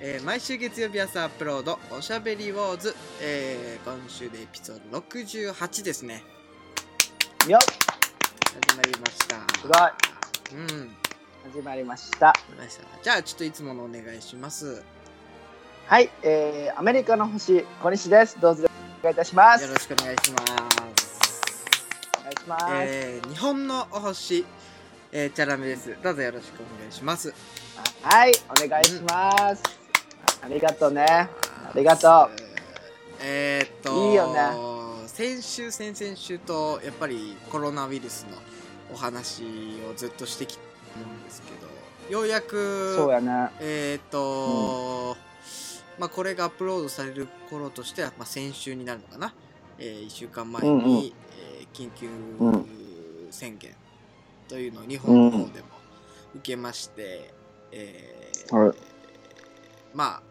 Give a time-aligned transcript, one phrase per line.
[0.00, 6.22] えー毎週月曜日朝アップロードおしゃべりウォーズ、えー今週でエピソード68ですね
[7.48, 7.60] よっ
[8.68, 10.96] 始まりましたすごいうん
[11.52, 12.32] 始まりました。
[13.02, 14.82] じゃあちょっといつものお願いします
[15.86, 18.40] はい、えー、アメリカの星、小西です。
[18.40, 18.64] どうぞ
[19.00, 19.64] お願いいたします。
[19.66, 20.52] よろしくお願いします
[22.18, 22.64] お願いします。
[22.70, 24.46] えー日本のお星、
[25.16, 27.32] えー、チャラメですどうぞよろしくお願いします
[28.02, 29.62] はい、お願いします。
[30.42, 31.06] ありがとうね。
[31.06, 31.28] あ
[31.74, 32.28] りがと
[33.22, 38.36] えーっといいよね先週先々週とやっぱりコロナウイルスの
[38.92, 39.44] お話
[39.90, 40.62] をずっとしてきた
[40.98, 41.52] んですけ
[42.10, 42.42] どようやう。
[42.42, 43.50] くそうやね。
[43.60, 45.16] えーっと、
[45.98, 49.32] まあこれがアップロードされる頃としては、まあ、先週になるのかな、
[49.78, 51.14] え1週間前に、うんうんえー
[51.72, 52.08] 緊急
[52.40, 52.66] うん
[53.30, 53.74] 宣言
[54.48, 55.66] というのを日本の方でも
[56.36, 57.32] 受けまして、
[57.72, 58.76] えーはい。
[59.94, 60.22] まあ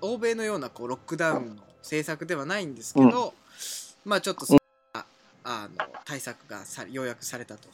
[0.00, 3.34] 欧米のようなこうロックダウンの政策ではないんですけど、
[4.04, 4.58] まあちょっとそん
[4.92, 5.06] な
[5.44, 7.68] あの対策がさようやくされたと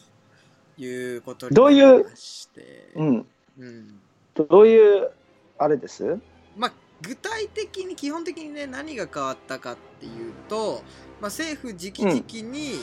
[0.77, 3.27] いうことにどういうなりまして、うん。
[3.59, 4.01] うん。
[4.35, 5.11] どういう、
[5.59, 6.19] あれです？
[6.57, 10.83] まあ、具体的に基本的にね何が変わったかっていうと、
[11.21, 12.17] まあ、政府直々
[12.53, 12.75] に、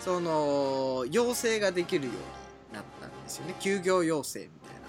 [0.00, 3.54] その要請ができるようになったんですよね。
[3.60, 4.80] 休業要請みたいな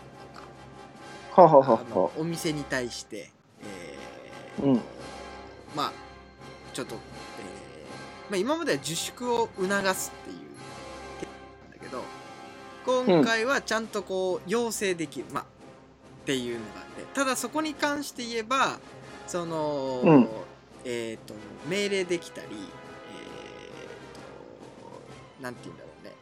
[1.44, 3.30] のがあのほお店に対して、
[3.62, 4.82] えーうん。
[5.76, 5.94] まあ
[6.74, 10.38] ちょっと、えーまあ、今までは自粛を促すっていう
[11.20, 12.04] 手なんだけど
[12.86, 17.04] 今回はちゃんとこう要請できる、まあっていうのがあって。
[17.14, 18.80] ただそこに関して言えば
[19.28, 20.28] その、うん。
[20.84, 21.36] えっ、と
[21.70, 22.48] 命令できたり
[25.42, 26.14] えー、となんて言うんだろうね。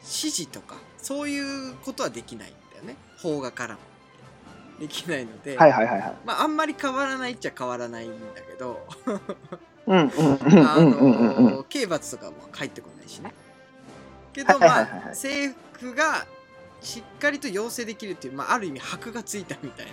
[0.00, 2.96] 指示とかそういうことはできないんだよね。
[3.20, 3.80] 邦画からも。
[4.80, 5.58] できないので、う。
[5.58, 6.14] はいはいはいはい。
[6.24, 8.86] まああんまり変わらないっちゃ変わらないんだけど。
[11.68, 13.32] 刑罰とかも返ってこないしね。
[14.32, 15.08] けどまあはいはいはいはい。
[15.10, 16.26] 政府が
[16.80, 19.92] しっかりと要請できるっていう、まあ、ある意味箔がついたみたいな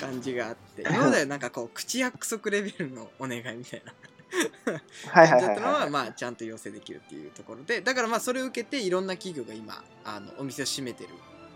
[0.00, 0.82] 感じがあって。
[0.82, 3.92] 今まではなんかこう口約束レベルのお願いみたいな
[5.10, 5.90] はいはい感じだったのははいはい。
[5.90, 11.10] まあちゃんと要請できるっていうところでだからまあそれを受けていろんな企業が今あのお店を閉めてる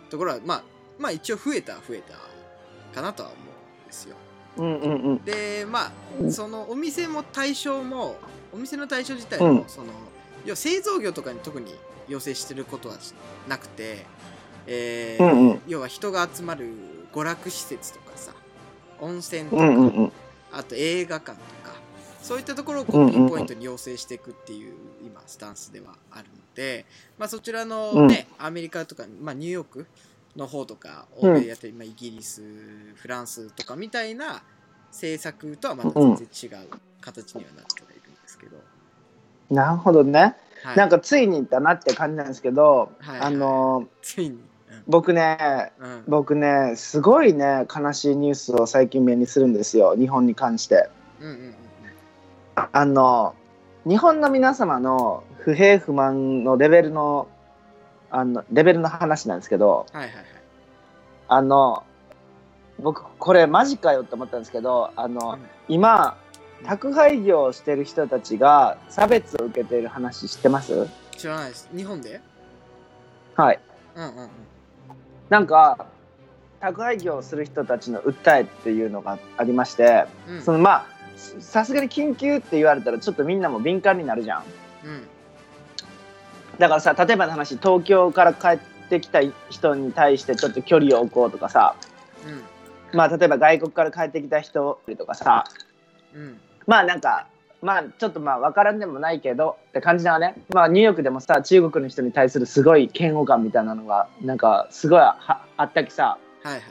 [0.08, 0.62] ところはまあ
[0.98, 2.14] まあ一応増えたは増えた
[2.94, 4.16] かなとは思うんですよ
[4.56, 5.24] うんうんうん。
[5.24, 8.16] でまあそのお店も対象も
[8.52, 9.92] お店の対象自体うんもその、
[10.44, 11.74] 要は製造業とかに特に
[12.08, 12.96] 要請してることは
[13.46, 14.04] なくて、
[14.66, 16.72] えーうんうん要は人が集まる
[17.12, 18.32] 娯楽施設とかさ
[19.00, 20.12] 温泉とか、うんうんうん。
[20.52, 21.59] あと映画館とか
[22.22, 26.86] そういったところをこうピンポイントに要請していくっていう今スタンスではあるので、
[27.18, 29.86] まあ、そちらのね、アメリカとか、まあ、ニューヨーク
[30.36, 32.42] の方とか欧米やってる、まあ、イギリス
[32.94, 34.42] フランスとかみたいな
[34.90, 36.68] 政策とはまた全然違う
[37.00, 38.56] 形にはなってはいるんですけど、
[39.50, 40.36] なるほどね。
[40.62, 43.20] はい、なんかついにだなって感じなんですけど、はい。
[43.20, 44.38] あのついに、
[44.86, 46.04] 僕ねうんうん。
[46.06, 50.88] 僕ねすごいね悲しいニュースを最近目にするんですよ日本に関して。
[51.20, 51.54] うんうんうん
[52.54, 53.34] あの
[53.86, 57.28] 日本の皆様の不平不満のレベルの
[58.10, 60.24] あのレベルの話なんですけどはいはいはい。
[61.28, 61.84] あの
[62.78, 66.16] 僕これマジかよって思ったんですけどあの、今
[66.64, 70.88] 宅配業をしてる人たちが差別を受けている話知ってます？
[71.16, 71.68] 知らないです。
[71.74, 72.20] 日本で？
[73.36, 73.60] はい。
[73.94, 74.28] うんうんうん。
[75.28, 75.86] なんか
[76.60, 80.42] 宅配業をする人たちの訴えっていうのがありまして、うん。
[80.42, 80.86] そのまあ
[81.40, 84.44] さすがに緊急って言われたらちょっとみんなも敏感になるじゃん。
[84.84, 85.02] うん。
[86.58, 88.58] だからさ例えばの話東京から帰っ
[88.88, 91.76] てきた人に対してちょっと距離を置こうとかさ。
[92.26, 92.96] うん。
[92.96, 95.44] まあ例えば外国から帰ってきた人とかさ。
[96.14, 96.40] うん。
[96.66, 97.26] まあなんか
[97.62, 100.34] まあちょっとまあ分からんでもないけどって感じだね。
[100.52, 106.18] まあニューヨークでもさ中国の人に対するすごい嫌悪感みたいなのがなんかすごいはあったきさ。
[106.42, 106.62] はいはい。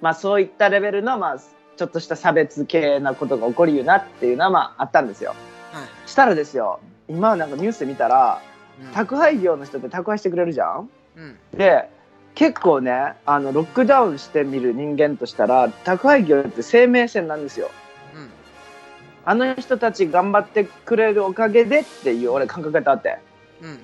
[0.00, 1.38] まあそういったレベルのまあ
[1.76, 5.34] ちょっとした差別系なことが起こるよなっていうのはまああったんですよ。
[5.72, 5.82] はい。
[5.82, 8.40] はいしたらですよ今なんかニュースで見たら
[8.82, 8.92] うん。
[8.92, 10.88] 宅配業の人って宅配してくれるじゃん？
[11.16, 11.38] うん。
[11.56, 11.88] で
[12.34, 17.70] 結構ねあのロックダウンしてみる人間としたら宅配業って生命線なんですよ。
[18.14, 18.30] うん。
[19.24, 23.18] あの人たち頑張ってくれるおかげでっていう俺感覚があって。
[23.60, 23.80] うんうんうんうん。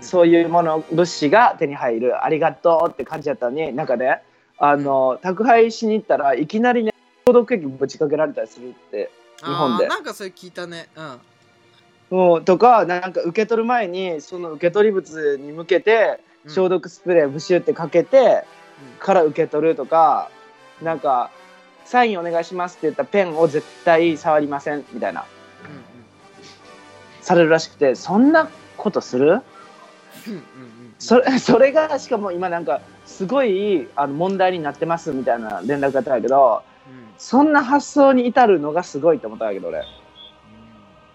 [0.00, 4.22] そういうもの物資が手に入るありがとうって感じだったのになんかね
[4.56, 6.97] あの宅配しに行ったらいきなりね消
[7.32, 9.86] 毒液ぶちかけられたりするって日本で。
[9.86, 10.88] なんかそれ聞いたね。
[10.96, 11.18] うん。
[12.18, 18.44] もうとかなんか受け取る前にその受け取り物に向けて消毒スプレーブシュってかけて
[18.98, 20.30] から受け取るとか
[20.82, 21.30] なんか
[21.84, 25.24] サインお願いしますって言ったペンを絶対触りませんみたいな。
[25.66, 25.84] うんうん
[27.20, 28.48] されるらしくてそんな
[28.78, 29.26] ことする？
[29.26, 36.67] うんうんうんそれそれがしかも今なんかすごいあの問題になってますみたいな連絡があったんだけどうん
[37.18, 39.84] そんな発想に至るのがすごいと思ったんだけど俺。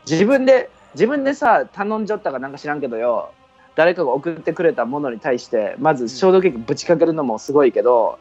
[0.06, 3.32] 自分で自分でさ頼んじゃったかなんか知らんけどよ。
[3.76, 8.20] 誰かが送ってくれたものに対してまず消毒液ぶちかけるのもすごいけど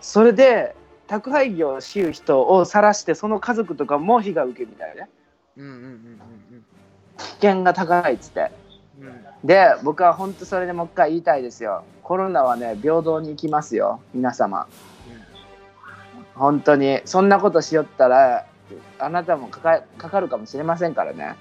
[0.00, 0.74] それで
[1.06, 5.10] 宅配業をしう人を晒してその家族とかも被害を受けるみたいなね。
[5.58, 6.22] うんうんうんうん
[7.18, 8.50] 危険が高いっつって。
[9.00, 9.06] うん。
[9.06, 11.82] うんで僕は本当それでもう一回言いたいですよ。
[12.04, 14.00] コロナはね平等に行きますよ。
[14.14, 14.68] 皆様
[16.42, 17.00] 本当に。
[17.04, 18.46] そんなことしよったら
[18.98, 21.36] あなたもかかかかるかもしれませんからね。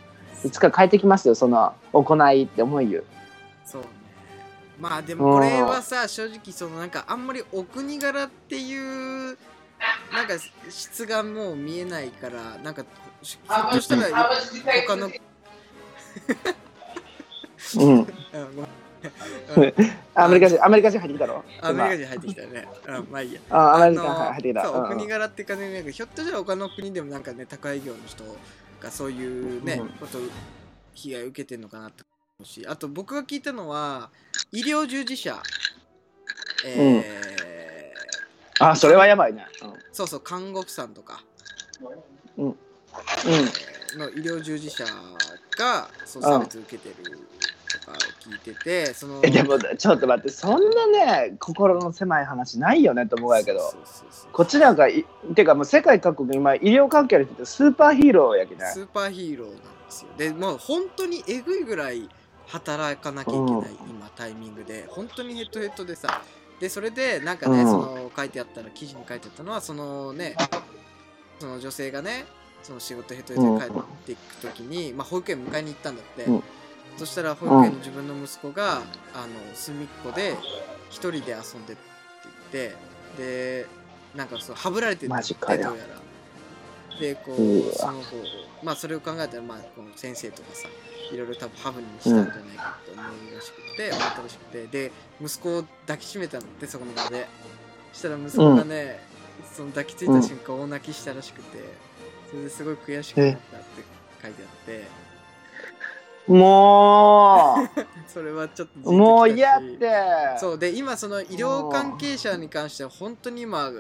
[0.46, 3.04] いつか帰ってきますよその行いって思いよ
[3.66, 3.88] そうね。
[4.80, 9.38] まあでもこれはさ正直そのなんかあんまりお国柄っていう
[10.14, 10.34] なんか
[10.70, 12.84] 質がもう見えないからなんか
[13.24, 14.30] ひょっとしたら
[14.88, 15.12] 他の
[17.78, 18.08] うん
[20.16, 22.68] アメリカ人アメリカ人入ってきたろアメリカ人入ってきたね。
[22.88, 23.42] うん、まあいいや。
[23.50, 24.64] あアメリカ人入ってきた。
[24.64, 24.86] そううん。
[24.86, 28.24] お国柄っていうかね、なんかひょっとしたら他の国でもなんかね、宅配業の人
[28.80, 29.90] がそういうね、うん。
[29.90, 30.20] こと
[30.94, 32.04] 被害を受けてるのかなって
[32.40, 34.10] 思うし、あと僕が聞いたのは、
[34.52, 35.42] 医療従事者、
[36.66, 37.32] えー
[38.64, 39.48] あそれはやばいね。
[39.92, 41.24] そうそう、看護婦さんとか。
[42.38, 42.46] うん。
[42.46, 42.56] うん。
[43.98, 44.86] の医療従事者
[45.58, 46.96] がそう差別受けてる。
[47.06, 47.12] と
[47.92, 53.74] かを聞いてて、その、えでもちょっと待ってそんなね心の狭い話ないよねと思うやけど。
[54.32, 55.06] こっちなんかい
[55.36, 60.10] てかもう世界各国今医療関係の人ってスーパーヒーローやけねスーパーヒーローなんですよ。
[60.18, 62.10] で、もう本当にえぐいぐらい
[62.48, 63.90] 働かなきゃいけない、うん。
[63.90, 66.22] 今タイミングで、本当にヘッドヘッドでさ、
[66.60, 67.70] で、それでなんかね、うん。
[67.70, 70.36] その書いてあったら、記事に書いてあったのは、そのね、
[71.40, 72.26] その女性がね、
[72.64, 76.26] その仕事ヘッドヘッドで帰っていくときに、まあ保育園迎えに行ったんだって。
[76.94, 78.84] うんそしたら保育園の自分の息子が、あの
[79.54, 80.36] 隅っこで
[80.90, 81.82] 一人で遊んでって
[82.52, 82.76] 言って
[83.18, 83.66] で
[84.16, 85.18] なんかそうはぶられててどう
[85.58, 87.00] やら。
[87.00, 88.16] でこうその子
[88.64, 90.68] まあそれを考えたらまあこの先生とかさ
[91.12, 97.28] いろいろ多分ハブにしたんじゃないかと思うらしくて、思ったらしくてで息子を抱きしめたんだってそこの場で。
[97.92, 99.00] そしたら息子がね、
[99.54, 101.58] その抱きついた瞬間大泣きしたらしくて
[102.30, 103.84] それですごい悔しくなったって
[104.22, 104.88] 書いてあって
[106.28, 107.56] も
[108.08, 109.92] それはちょっとうもう嫌って。
[110.40, 113.72] そうで今その医療関係者に関しては本当に今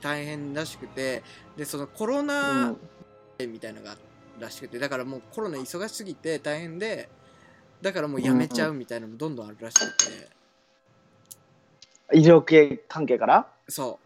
[0.00, 1.22] 大変らしくて
[1.56, 2.76] でそのコロうナん
[3.38, 3.96] みたいのが
[4.40, 7.08] らしくてだからもうコロナ忙しすぎて大変で
[7.82, 10.36] だからもうやめちゃうみたいなのもどんどんあるらしくて。
[12.14, 13.46] 医療系関係から？
[13.68, 14.05] そう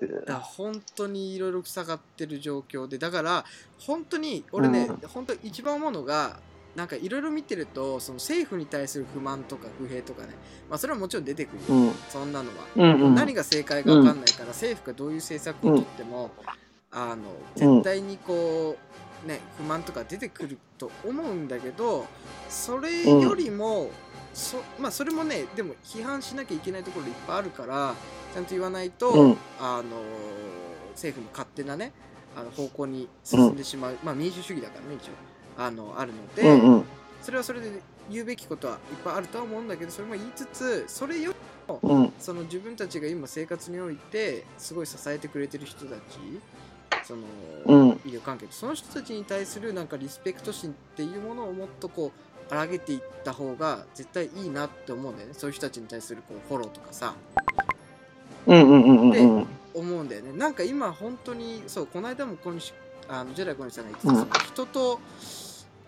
[0.00, 3.44] だから本当にいろいろ塞がってる状況でだから
[3.78, 6.38] 本当に俺ね、う本当一番思うのが
[6.74, 10.34] なんかいろいろ見てるとその政府に対する不満とか不平とかね。
[10.68, 11.92] まあそれはもちろん出てくるよ、うん。
[12.10, 13.14] そんなのは、うんうん。
[13.14, 16.30] 何が正解か分かんないから、政府がどういう政策をとっても、
[16.90, 17.22] あの
[17.54, 18.76] 絶対にこ
[19.24, 22.06] うね不満とか出てくると思うんだけど
[22.48, 23.90] それよりも、
[24.36, 27.94] そまあそれもねでも批判しなきゃいけないところいっぱいあるから
[28.34, 29.36] ちゃんと言わないと、うん。
[29.58, 29.96] あの
[30.92, 31.92] 政府の勝手なね
[32.36, 35.12] あの方向に進んでしまう、まあ民主主義だからね一応。
[35.58, 36.84] あのあるので、うんうん。
[37.22, 41.38] それはそれで言うべきことはいっぱいあるとは思うんだけどそれも言いつつそれより
[41.82, 42.12] うん。
[42.18, 46.00] その自分たちが今生活においてすごい支えてくれてる人たち
[47.04, 47.22] その、
[47.64, 47.88] うん。
[48.04, 55.34] 医療関係その人たちに対するなんかリスペクト心っていうものをもっとこう荒げていった方が絶対いいなって思うんだよね。
[55.34, 57.14] そういう人たちに対するこうフォローとかさ。
[58.46, 59.46] うんうんうんうんうん。
[59.74, 60.32] 思うんだよね。
[60.32, 62.72] なんか今本当にそうこの間も小西
[63.08, 65.00] あのジェライ小西さんが言ってた、その人と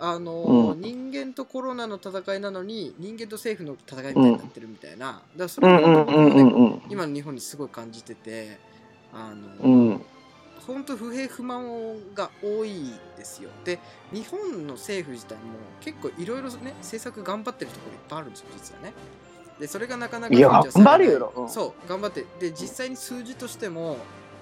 [0.01, 0.81] あの、うん。
[0.81, 8.59] 人間とコロナの戦いなのに人間と政府の戦いみたいになってるみたいな、だからそれうんもうんうんうんうん今の日本にすごい感じてて
[9.13, 10.05] あうの、ん
[10.69, 13.49] 本当不平不満が多いですよ。
[13.65, 13.81] で
[14.13, 15.41] 日本の政府自体も
[15.81, 18.93] 結構いろいろね政策頑張ってるところいっぱいあるんですよ実はね。
[19.59, 21.33] でそれがなかなかいや頑張るよ。
[21.35, 21.49] うん。
[21.49, 22.27] そう頑張って。
[22.39, 23.97] で実際に数字としても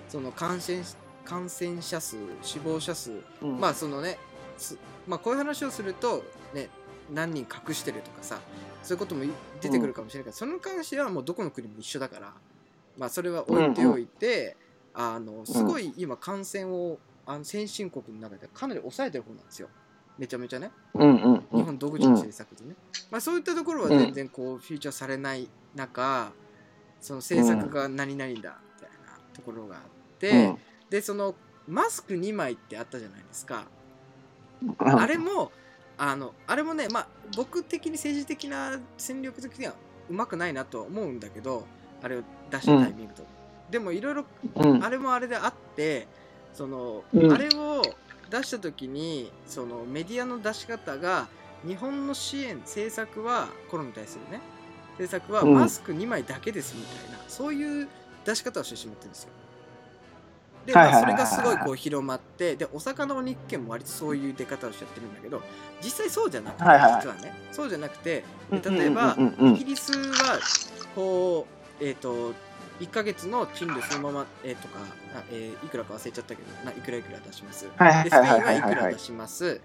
[0.08, 0.82] その感染
[1.24, 3.60] 感染者数死亡者数うん。
[3.60, 4.18] まあそのね
[4.58, 6.68] すまあこういう話をするとね
[7.14, 8.40] 何人隠してるとかさ
[8.82, 9.30] そういうこともい
[9.60, 12.32] 出てくるかもしれないけど、それに関してはもうどこの国も一緒だから
[12.98, 14.56] まあそれは置いておいて、
[14.98, 19.68] あのすごい今感染をあの先進国の中でかなり抑えてる方なんですよ。
[20.18, 20.70] めちゃめちゃね。
[20.94, 21.58] うんうんうん。
[21.58, 22.74] 日本独自の制作でね、
[23.10, 26.32] まあ、そういったところは全然こうフィーチャーされない中
[27.00, 28.58] その制作が何々だみたいな
[29.34, 29.82] ところがあっ
[30.18, 30.58] て、うん。
[30.88, 31.34] でその
[31.68, 33.66] マスク2枚ってあったじゃないですか。
[34.62, 34.98] うん。
[34.98, 35.52] あれも
[35.98, 39.74] あのあれもねまあ僕的に政治的な戦略的には
[40.08, 41.66] うまくないなとは思うんだけど
[42.02, 43.26] あれを出したタイミングと、
[43.70, 44.24] でもいろいろ
[44.56, 44.84] うん。
[44.84, 46.06] あれもあれであって
[46.54, 47.32] その、うん。
[47.32, 47.82] あれを
[48.30, 51.28] 出した時にそのメディアの出し方が
[51.66, 54.40] 日本の支援政策はコロナに対するね。
[54.98, 55.54] 政策はうん。
[55.54, 57.88] マスク2枚だけですみたいな、そういう
[58.24, 59.30] 出し方をしてしまってるんですよ。
[60.66, 65.40] で、まあ、それがすごいこう広まってでお魚の日券も割とそういう出方をしちゃってるんだけど
[65.80, 67.00] 実際そうじゃなくて、はいはいはい。
[67.02, 67.32] 実はね。
[67.52, 69.48] そうじゃなくてで例えば、うんうんうん。
[69.50, 70.40] うんイギリスは
[70.94, 71.46] こ
[71.80, 72.34] うえっ、と
[72.80, 74.78] 1ヶ月の賃料そのまま、えーとか
[75.14, 77.68] あ、えーいくらか忘れちゃったけどないくらいくら出します。
[77.76, 79.60] はいでスペインはいくら出します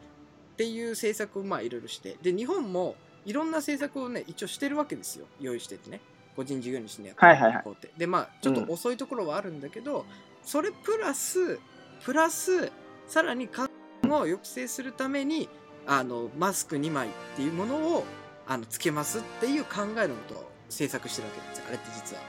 [0.53, 2.17] っていう政策をまあいろいろして。
[2.21, 5.25] で日本もいろんな政策をね一応してるわけですよ。
[5.39, 6.01] 用意しててね。
[6.35, 7.63] 個人事業主にやってはいはいはい。
[7.63, 7.91] こうって。
[7.97, 10.05] でまあちょっと遅いところはあるんだけど、
[10.43, 11.59] それプラス
[12.03, 12.71] プラス
[13.07, 13.69] さらに感
[14.03, 15.49] 染を抑制するために
[15.85, 18.03] あのマスク2枚っていうものを
[18.47, 21.65] あのつけますっていう考えのことを制作してるわけですよ。
[21.67, 22.21] あれって実は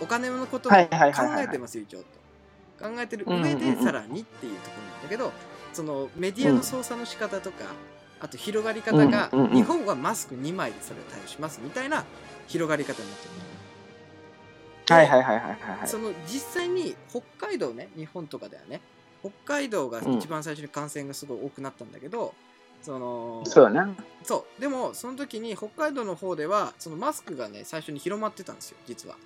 [0.00, 2.04] お金のこともはい考えてますよ一応と。
[2.80, 5.32] 考えてる上でさらにっていうところなんだけど
[5.72, 7.64] そのメディアの操作の仕方とか、
[8.20, 12.04] あと広がり方が、日本はマスク2枚でそれを対応しますみたいな
[12.48, 13.28] 広がり方になって
[14.92, 18.80] るはいはいはいはいはいその実際に北海道ね日本とかではね。
[19.20, 22.34] 北海道が一番最初に感染がすごい多くなったんだけど、
[22.82, 24.60] そのそうだねそう。
[24.60, 29.16] でもその時に北海道の方ではそのマスクがね最初に広まってたんですよ実は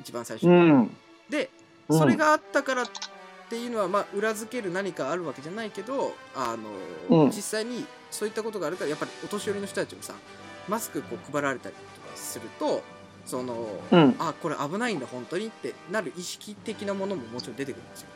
[0.00, 0.96] 一番最初うに、ん。
[1.28, 1.50] で
[1.88, 1.98] うん。
[1.98, 2.86] それがあったからっ
[3.48, 6.56] ていうのはまあ裏付ける何かあるわけじゃないけどあ
[7.10, 7.30] の、うん。
[7.30, 10.14] 実際にそういったことがあるからやっぱりお年寄りの人たちもさ
[10.68, 12.82] マスクこう配られたりとかすると
[13.26, 14.16] その、うん。
[14.18, 18.08] あこれ危ないんだ本当にってなる意識的なものももちろん出てくるんですよ。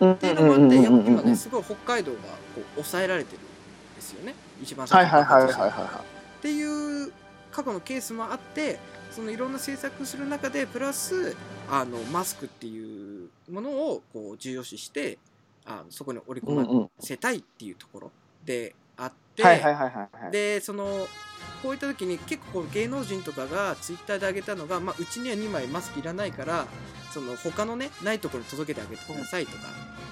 [0.00, 0.12] うん。
[0.12, 4.34] っていうのもあって今ねすごい北海道がこう抑えられてるんですよね。
[4.62, 6.04] 一番はいはいはいはいにはいは
[6.38, 7.12] っていう
[7.56, 8.78] 過去のケースもあって
[9.10, 11.34] そのいろんな政策する中でプラス
[11.70, 15.16] あのマスクっていうものをこう重要視して
[15.64, 18.10] あのそこに織り込ませたいっていうところ
[18.44, 19.42] であって、
[20.30, 21.06] でその
[21.62, 26.66] こういった時に結構こう芸能人とかがツイッターで上げたのが、まあ、うちには2枚マスクいらないから
[27.12, 29.58] その他のねないところに届けてあげてくださいとか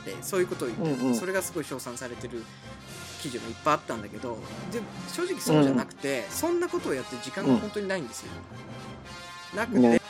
[0.07, 2.43] でそういうことを言って、それがすごい称賛されてる
[3.25, 4.37] 記事もいっぱいあったんだけど
[4.71, 8.29] で正直そうじゃなくて、そんなことをやってる時間が本当にないんですよ。
[9.57, 10.01] なくて、ね。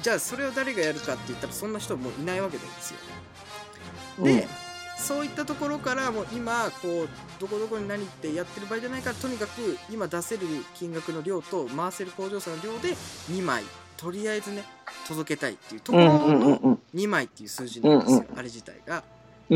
[0.00, 4.24] じゃあそれを誰がやるかって言ったらそんな人もういないわけですよ。
[4.24, 4.48] で、
[4.96, 12.94] そういったところからもう今こうどこどこに何ってやってる場合じゃないからとにかく今出せる金額の量と回せる工場差の量で
[13.30, 13.64] 2枚。
[13.98, 14.64] とりあえずね
[15.06, 16.78] 届けたいっていうところうんうんうんのうん。
[16.94, 19.04] 2枚っていう数字なんですよ、うんあれ自体が。
[19.50, 19.54] う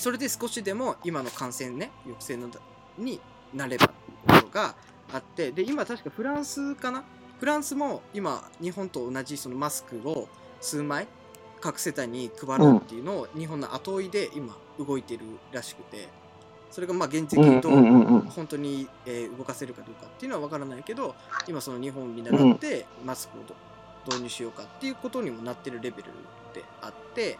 [0.00, 2.48] それで少しでも今の感染ね抑制の
[2.98, 3.20] に
[3.54, 4.74] なればっていうのが
[5.12, 7.04] あってで今確かフランスかな？
[7.38, 10.28] フランスも今日本と同じそのマスクを
[10.60, 11.06] 数枚
[11.60, 15.20] 各世帯に配るっていうのを日本の後追いで今動いてる
[15.52, 16.08] らしくて
[16.70, 21.14] それがまあ現実的にどう本当に、えー動かせるかどうかっていうのは分からないけど
[21.48, 23.54] 今その日本を見習ってマスクをど
[24.06, 26.04] 導入しようかっていうことにもなってるレベル
[26.54, 27.38] であって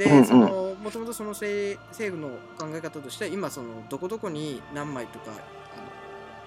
[0.00, 0.24] で、うんうん。
[0.24, 5.32] そのもともとその政政府の考え方として今そのどこどこに何枚とか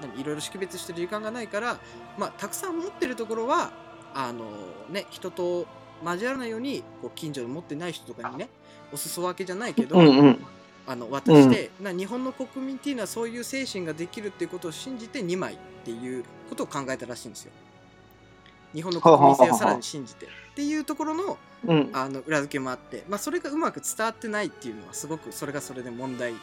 [0.01, 1.77] あの何いろいろ識別してる時間がないから、
[2.17, 3.71] まあ、たくさん持ってるところは
[4.15, 4.45] あの、
[4.89, 5.67] ね、人と
[6.03, 8.49] 交わらないようにこう近所で持ってない人とかにね
[8.91, 10.45] お裾分けじゃないけど、うんうん。
[10.85, 17.53] あの渡して、な日本の国民っていうのはそういう精神ができるっていうことを信じて2枚っていうことを考えたらしいんですよ。
[18.73, 20.25] 日本の国民性をさらに信じて。
[20.25, 21.89] っていうところのうん。
[21.93, 26.33] あの裏付けもあって、まあ、それがうまく伝わってないっていうのはすごくそれがそれで問題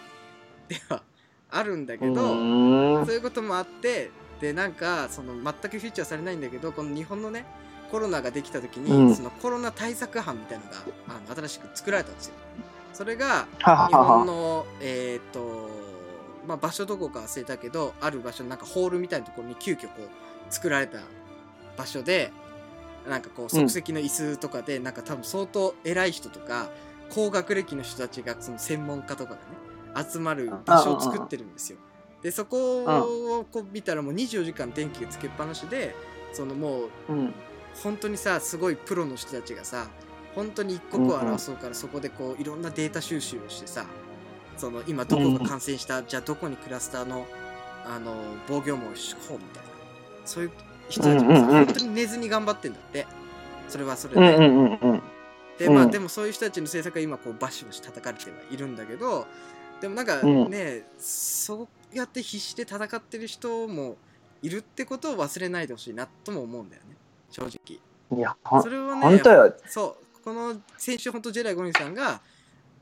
[0.68, 1.02] では
[1.50, 3.06] あるんだけど、うん。
[3.06, 4.10] そういうこともあって
[4.40, 7.44] でなんかその全くフィーチャーされないんだけどこの日本のね
[7.90, 9.14] コロナができた時に、うん。
[9.14, 10.76] そのコロナ対策班みたいなのが
[11.08, 12.34] あの新しく作られたんですよ。
[12.92, 15.70] それが日本はのえっ、と
[16.46, 20.98] まあ場所どこか忘れたけどある場所なんかホールみたいなところに急遽こう作られた
[21.76, 22.32] 場所で
[23.08, 26.70] なんかこう即席の椅子とかで、なんか多分相当偉い人とか
[27.10, 31.78] 高学歴の人たちがその専門家とかがね集まる場所を作ってるんですよ。
[32.22, 35.94] でそこをこう見たらもう24時間電気がつけっぱなしで
[36.32, 37.34] そのもううん。
[37.84, 39.88] 本当にさすごいプロの人たちがさ
[40.34, 43.86] 本当に一刻を争うからそこでこういろんなデータ収集をしてさ
[44.56, 47.26] その今どこが感染した、じゃあどこにクラスターの
[47.86, 48.12] あの
[48.46, 49.70] 防御網を敷こうみたいな。
[50.26, 50.50] そういう
[50.90, 53.06] 人たちもさ、本当に寝ずに頑張ってんだって。
[53.68, 54.20] それはそれで。
[55.58, 55.90] でまあうん。
[55.90, 59.26] でもそういう人たちの政策が今こうバシバシ叩かれてはいるんだけど
[59.80, 60.50] でもなんかうん。
[60.50, 63.96] ね、そうやって必死で戦ってる人も
[64.42, 66.96] いるってことを忘れないでほしいなとも思うんだよね。
[67.30, 67.80] 正直。
[68.18, 69.54] いや、それをね本当よ。
[69.66, 70.22] そう。
[70.24, 72.20] この先週本当ジェライ・ゴニさんが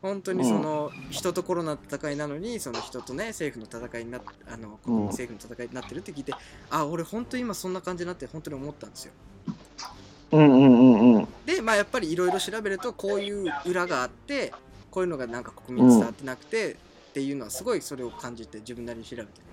[0.00, 6.32] 本当にその人とコロナの戦いなのにその人とね政府の戦いになっあのうん政府の戦いになってるって聞いて、
[6.70, 9.12] あ俺本当に今そんな感じになって本当に思ったんですよ
[10.32, 11.28] うんうんうんうん。
[11.46, 14.52] でまあやっぱりいろいろ調べるとこういう裏があって
[14.90, 16.76] こういうのがなんか国民に伝わってなくて、っ
[17.12, 19.48] ていうのはすごいそれを感じて自分なりに調べてる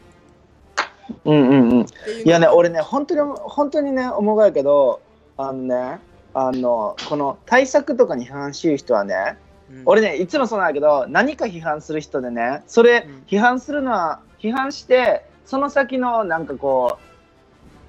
[1.26, 1.86] うんうんうん。
[2.26, 5.02] いやね、俺ね、本当に、本当にね、思うがやけど、
[5.38, 6.00] あのね、
[6.34, 9.38] あの、この対策とかに批判しう人はね、
[9.70, 17.06] うん俺ね、いつもそうなんだけど、何か批判する人でね、それうん、批判するのは、批判して、その先の、なんかこう、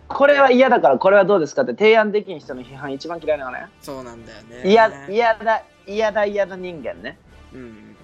[0.08, 3.66] これは嫌だからこれはどうですかって提案できん人の批判一番嫌いなのね。
[3.80, 7.18] そうなんだよね嫌嫌だ、嫌だ、嫌だ人間ね。
[7.52, 7.96] うんうん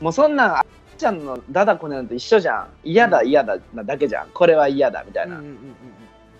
[0.00, 0.64] もうそんなん、あっ
[0.98, 2.68] ちゃんのダダこねるのと一緒じゃん。
[2.84, 4.28] 嫌だ、嫌だなだけじゃん。
[4.28, 5.36] これは嫌だ、みたいな。
[5.36, 5.76] うんうんうんうん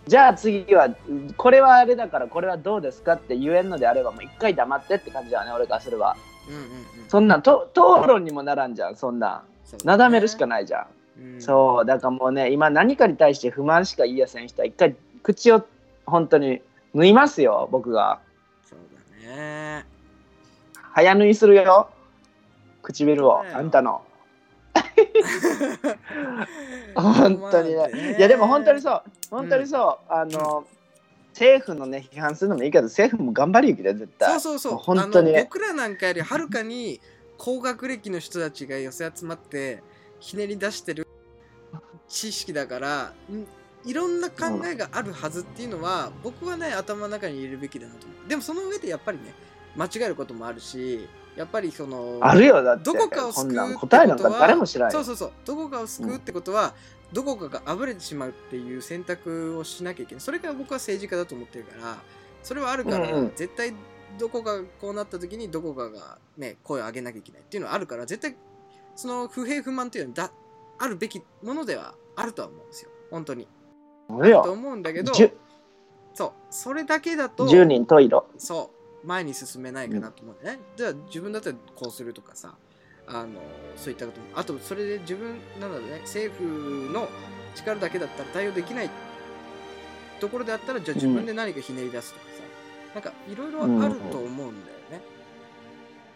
[0.07, 6.17] じゃあ次は、うんこれはあれだからこれはどうですかって言えんのであれば、もう一回黙ってって感じだね、俺からすれば。
[6.49, 6.69] うんうんうん。
[7.09, 9.79] そんなんと討論にもならんじゃん、そんなね。
[9.85, 10.87] なだめるしかないじゃ
[11.19, 11.35] ん。
[11.35, 11.43] うん。
[11.43, 15.67] そう、だからもうね、今何かに対して不満しか言いやせん人は、一回口を
[16.07, 16.61] 本当に
[16.95, 18.21] 縫いますよ、僕が。
[18.65, 18.79] そう
[19.25, 19.85] だね。
[20.93, 21.91] 早縫いするよ、
[22.83, 24.03] 唇をあんたの。
[26.95, 28.17] 本当にまあね。
[28.19, 30.67] いや、でも本当にそう、本当にそう、あの、
[31.37, 34.41] 政府のね、批判するのもいいけど、政府も頑張りゆきで、絶対。
[34.41, 36.99] そうそうそう本当にあの僕らなんかよりはるかに
[37.37, 39.83] 高学歴の人たちが寄せ集まって
[40.19, 41.07] ひねり出してる
[42.09, 43.47] 知識だからん
[43.85, 49.35] いろんな考えがあるはずっていうのは、僕はね頭の中に入れるべきだなと思うでもその上でやっぱりね
[49.77, 51.07] 間違えることもあるし
[51.37, 52.85] やっぱりそのあるよ、だって。
[52.85, 54.91] どこかを救うってことは。
[54.91, 56.75] そうそうそうどこかを救うってことは、
[57.13, 60.21] どこかがあぶれてしまうっていう選択をしなきゃいけない。
[60.21, 61.99] それが僕は政治家だと思ってるから
[62.43, 63.33] それはあるから、うんうん。
[63.35, 63.75] 絶対
[64.19, 68.37] どこかがこうなった時にどこかがね声を上げなきゃいけないっていうのはあるから絶対
[68.95, 70.33] その不平不満っていうのはだ
[70.79, 72.91] あるべきものではあるとは思うんですよ。
[73.11, 73.47] 本当に。
[74.09, 74.43] あるよ。
[74.43, 75.13] と思うんだけど
[76.15, 76.33] そう。
[76.51, 78.25] それだけだと10人十色。
[78.39, 78.77] そう。
[79.07, 82.57] 前に進めないかなと思うんだよね、じゃあ自分だったらこうするとかさ
[83.09, 83.29] あの
[83.77, 84.27] そういったことも。
[84.35, 87.09] あとそれで自分なんだろうね政府の
[87.55, 88.91] 力だけだったら対応できない
[90.21, 92.43] ところであったらじゃあ自分で何かひねり出すとかさ、
[92.95, 95.01] なんかいろいろあると思うんだよね、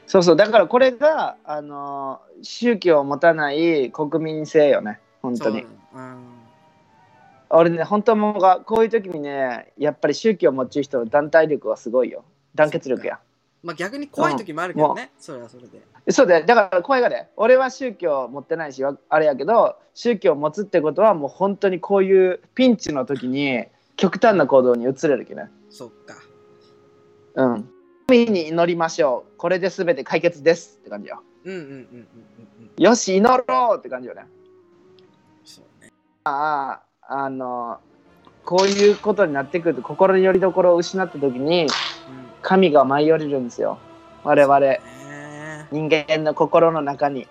[0.07, 5.67] そうそう、だからこれが、あのー宗教を持たない国民性よね、本当に。
[7.51, 12.25] 俺ね、本当もうが、こういう時にね、やっぱり宗教を持ちる人の団体力はすごいよ。
[12.55, 13.19] 団結力や。
[13.63, 15.81] まあ逆に怖い時もあるけどね、それはそれで
[16.13, 23.65] そうだよ、だから声がね、俺は宗教を持ってないし、わあれやけど、宗教を持つってことはもう本当にこういうピンチの時に
[23.97, 25.51] 極端な行動に移れるけね。
[25.69, 26.15] そっか
[27.35, 27.69] うん。
[28.09, 29.39] 神に祈りましょう。
[29.39, 31.23] これで全て解決ですって感じよ。
[31.45, 34.25] うんうんうんうんうんうんよし、祈ろうって感じよね。
[35.45, 35.93] そうね
[36.25, 37.79] ああ、あの、
[38.45, 41.69] こういうことになってくると、心の拠り所を失った時に、うん
[42.43, 43.79] 神が舞い降りるんですよ。
[44.25, 44.81] 我々、ね
[45.71, 47.27] 人間の心の中に。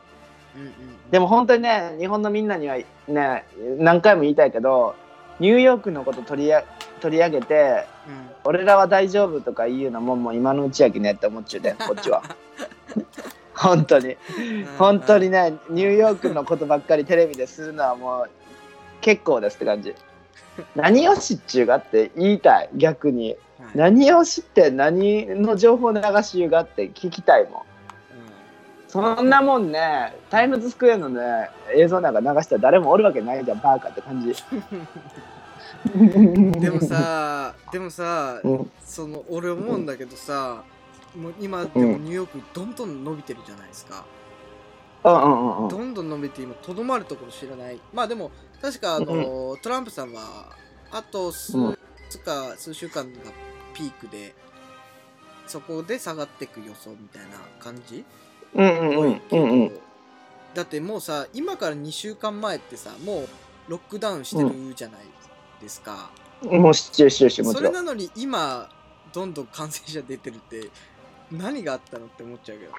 [0.56, 0.73] うんうん
[1.10, 3.43] でも本当にね、日本のみんなにはね、
[3.80, 4.95] 何回も言いたいけど、
[5.39, 6.63] ニューヨークのこと取りや
[7.02, 12.23] 取り上げて、うん俺らは大丈夫とか言うのももう今のうちやきねって思っちゅうで、こっちは。
[13.54, 14.15] 本当に。
[14.78, 18.30] 本当にね、ニューヨークのことばっかりテレビでするのはもう
[19.02, 19.93] 結構ですって感じ。
[20.75, 23.30] 何を知っちゅうがって言いたい、逆に。
[23.30, 23.38] はい
[23.75, 27.62] 何を知って何の情報流しゆうがって聞きたいもん。
[28.95, 34.34] うんそんなもんね、タイムズスクエアのね、映像なんか流したら誰もおるわけないじゃん、バーカって感じ。
[36.60, 40.63] でも、さでもさうん、その俺思うんだけどさ
[41.15, 44.04] もう今でうんもニューヨークどんどん伸びてるじゃないですか、
[45.04, 45.69] うんうんうんうん。
[45.69, 47.80] どんどん伸びて今とどまるところ知らない。
[47.93, 50.56] まあでも確かあの、トランプさんは
[50.91, 51.78] あと数うん。
[52.10, 53.19] 日か数週間が
[53.73, 54.34] ピークで
[55.45, 58.04] そこで下がっていく予想みたいな感じ？
[58.56, 59.80] うんうんうんうんうん。
[60.54, 63.28] だってもうさ今から2週間前ってさもう
[63.68, 65.02] ロックダウンしてるじゃない
[65.62, 66.10] ですか、
[66.44, 67.74] もう知ってる知ってる知ってるもちろん。
[67.74, 68.70] それなのに今
[69.14, 70.70] どんどん感染者出てるって
[71.32, 72.78] 何があったのって思っちゃうけどね。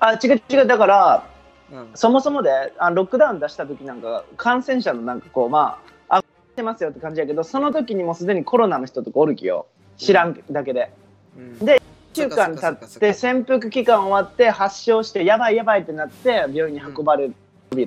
[0.00, 1.26] あ、違う違う、だから、
[1.70, 1.90] うん。
[1.94, 6.24] そもそもであロックダウン出した時なんか感染者のなんかこうまああっ
[6.56, 9.66] てますよって感じやけどその時にもうすでにコロナの人とかおるきよ。
[9.96, 10.90] 知らんだけで。
[11.36, 11.58] うん。
[11.58, 11.82] で1
[12.14, 17.34] 週間経って潜伏期間終わって発症してやばいやばいってなって病院に運ばれる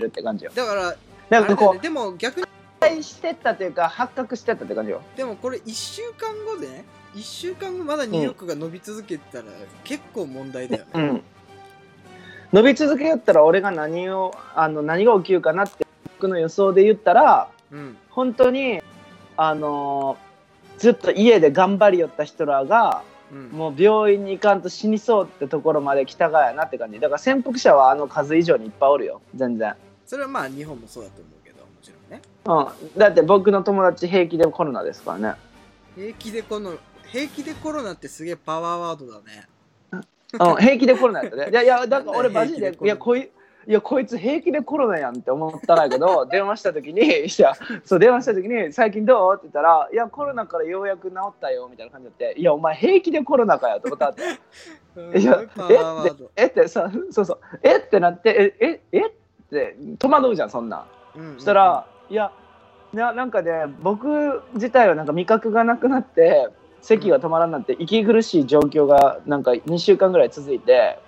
[0.05, 0.51] って感じよ。
[0.55, 0.97] だからこ
[1.29, 1.79] あれだよね。
[1.79, 2.47] でも逆にう
[2.79, 5.01] 期待してったというか発覚してったって感じよ。
[5.15, 6.85] でもこれ1週間後でね
[7.15, 9.45] 1週間後まだニューヨークが伸び続けてたら
[9.83, 11.21] 結構問題だよね、うん。
[12.51, 15.85] 伸び続けよったら俺が何をあの何が起きるかなって
[16.17, 17.97] 僕の予想で言ったらうん。
[18.09, 18.81] 本当に
[19.37, 20.25] あのー
[20.77, 23.14] ずっと家で頑張りよった人らがうん
[23.51, 26.99] もう病院に行かんと死にそうってところまで来たがやなって感じ。
[26.99, 32.21] だから潜伏者はあの数以上にいっぱいおるよ全然、それはまあ日本もそうだと思うけどもちろんね。
[32.45, 35.33] うん、だって僕の友達平気でコロナですからね。
[35.95, 36.75] 平気でこの
[37.07, 39.47] 平気でコロナってすげえパワーワードだね。
[40.39, 41.49] うん、平気でコロナやったね。
[41.49, 43.29] いやいや、だから俺マジで、いや、こい、
[43.67, 54.21] いや、こいつ平気でコロナやんって思ったんだけど、 電話した時に、いや、そう、電話した時に、最近どうって言ったら、いや、コロナからようやく治ったよ、みたいな感じで、いや、お前平気でコロナかよってことあって、
[54.95, 59.11] うんいやパワーワードえってさ、そうそう、えってなって、え、え、えっ
[59.49, 60.85] て戸惑うじゃん、そんな。
[61.17, 61.19] ん。
[61.19, 62.31] うんそしたら、いや
[62.95, 66.47] ななんかね僕自体はなんか味覚がなくなって
[66.81, 71.04] 咳が止まらなくなって息苦しい状況がなんか2週間ぐらい続いてうん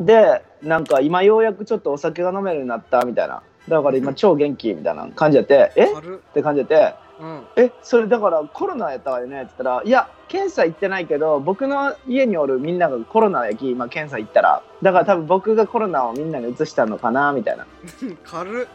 [0.00, 3.42] でなんか今ようやくちょっとお酒が飲めるようになったみたいな。
[3.68, 5.84] だから今超元気みたいな感じやってえ？
[5.86, 5.88] っ。
[6.34, 7.42] て感じやってうん。
[7.56, 7.72] え？
[7.82, 14.62] それだからコロナやったわよねって言ったらいや検査行ってないけど僕の家におるみんながコロナやき今検査行ったら。
[14.82, 17.66] だから多分僕がコロナをみんなに移したのかなみたいな。
[18.24, 18.66] 軽っ。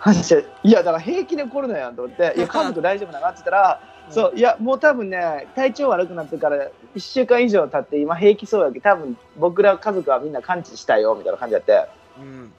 [0.00, 11.86] 話でいやだから平気でコロナやんと思って「いや 家族大丈夫なの?」って言ったら「そういやもう多分ね体調悪くなってから1週間以上経って今平気そうやけど多分僕ら家族はみんな完治したよ」みたいな感じやって。
[12.18, 12.52] うん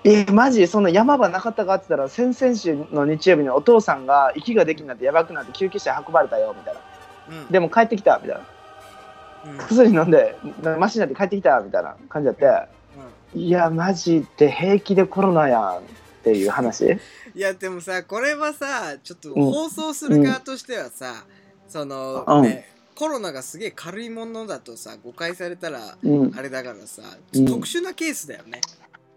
[0.02, 6.80] 「えマジそんな山場なかったか?」って言ったら先々週の日曜日にお父さんが息ができになってやばくなって救急車運ばれたよみたいな。
[7.28, 7.46] うん。
[7.48, 9.52] でも帰ってきたみたいな。
[9.52, 9.58] うん。
[9.58, 10.36] 薬飲んで
[10.78, 12.80] マシになって帰ってきたみたいな感じやって。
[13.34, 15.80] いやマジで平気でコロナやんっ
[16.24, 16.98] ていう話。
[17.34, 19.44] いやでもさこれはさちょっとうん。
[19.52, 21.24] 放送する側としてはさ、
[21.68, 22.42] その、うん。
[22.42, 26.32] ねコロナがすげえ軽いものだとさ誤解されたらうん。
[26.36, 27.00] あれだからさ、
[27.34, 27.46] うん。
[27.46, 28.60] 特殊なケースだよね。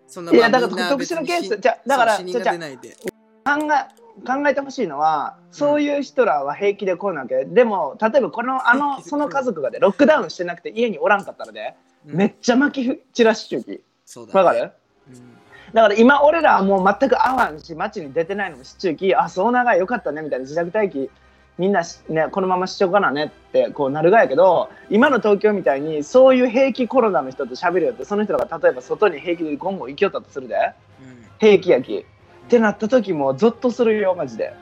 [0.08, 1.58] そんないやだから特殊なケース。
[1.58, 2.96] じゃだからそう死人が出ないで。
[3.44, 7.44] 考え考えてほしいのはそういう人らは平気でコロナけ。
[7.44, 11.74] でも例えばこのあのその家族がでロックダウンしてなくて家におらんかったらで、
[12.08, 12.16] うん。
[12.16, 14.72] めっちゃ巻き散らし中期そうだ、ね、わかる？
[15.10, 15.38] うん。
[15.74, 21.10] だから今俺らはもう全く合わんし街に出てないのもし中期あそう長いよかったねみたいな自宅待機
[21.58, 30.56] みんなし、ね、このまましちゃおうかなねってこうなるがやけど今の東京みたいにそういう平気コロナの人と喋るよってその人らが例えば外に平気でゴンゴン行きよったとするで。
[30.56, 31.28] うん。
[31.40, 31.96] 平気やき。
[31.98, 32.04] っ
[32.50, 34.54] てなった時もゾッとするよマジで。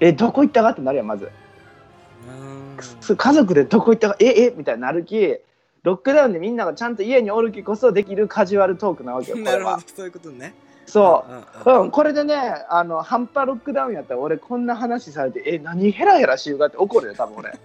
[0.00, 1.30] えどこ行ったかってなるやんまず。
[3.16, 5.36] 家族でどこ行ったかええみたいになるき
[5.84, 9.76] ロックダウンでみんながちゃんと家におるきこそできるカジュアルトークなわけよこなれは。
[9.76, 10.54] るほどそういうことね
[10.94, 11.24] そ
[11.64, 11.70] う。
[11.72, 12.36] うんうん、これでね
[12.68, 17.58] あの半端ロックダウンやったら俺こんな話されてえ何ヘラヘラしゆうかって怒るよ多分俺。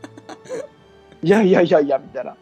[1.22, 2.36] いやいやいやいやみたいな。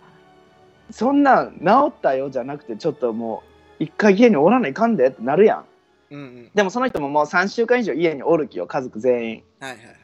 [0.89, 3.43] そんなん治ったよじゃなくてちょっとも
[3.82, 5.65] う一回家におらないかんでってなるやん。
[6.12, 6.52] うんうん。
[6.56, 9.43] でもその人ももう3週間以上家におるきよ家族全員。
[9.60, 9.95] はいはいはい。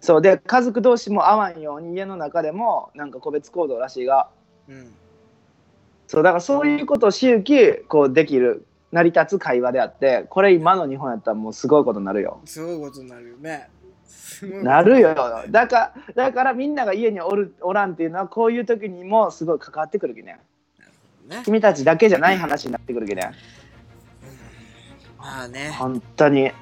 [0.00, 0.22] そう。
[0.22, 4.28] で家族同士も会わんように家の中でもなんか個別行動らしいが。
[4.68, 4.92] うん。
[6.08, 12.40] そうだからそういうことをしゆきこうできる成り立つ会話であってこれ今の日本やったらもうすごいことになるよ。
[12.44, 13.68] すごいことになるよね。
[14.62, 15.00] なる。
[15.00, 15.14] よ。
[15.48, 20.40] だからだからみんなが家におるおらんっていうのはこういう時にもすごい関わってくるきね。
[21.28, 21.42] ね。
[21.44, 23.30] 君たちだけじゃない話になってくるきね。
[25.18, 25.70] まあね。
[25.78, 26.42] 本当に。
[26.42, 26.54] ね。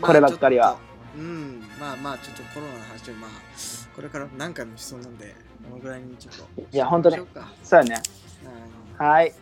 [0.00, 0.76] こればっかりは。
[1.16, 1.62] うん。
[1.80, 3.30] まあまあちょっとコロナの話はまあ
[3.96, 7.16] これから何回もしそうなんでこのぐらいにちょっといや本当に。
[7.64, 8.02] そうやね。
[9.00, 9.06] うん。
[9.06, 9.32] はい。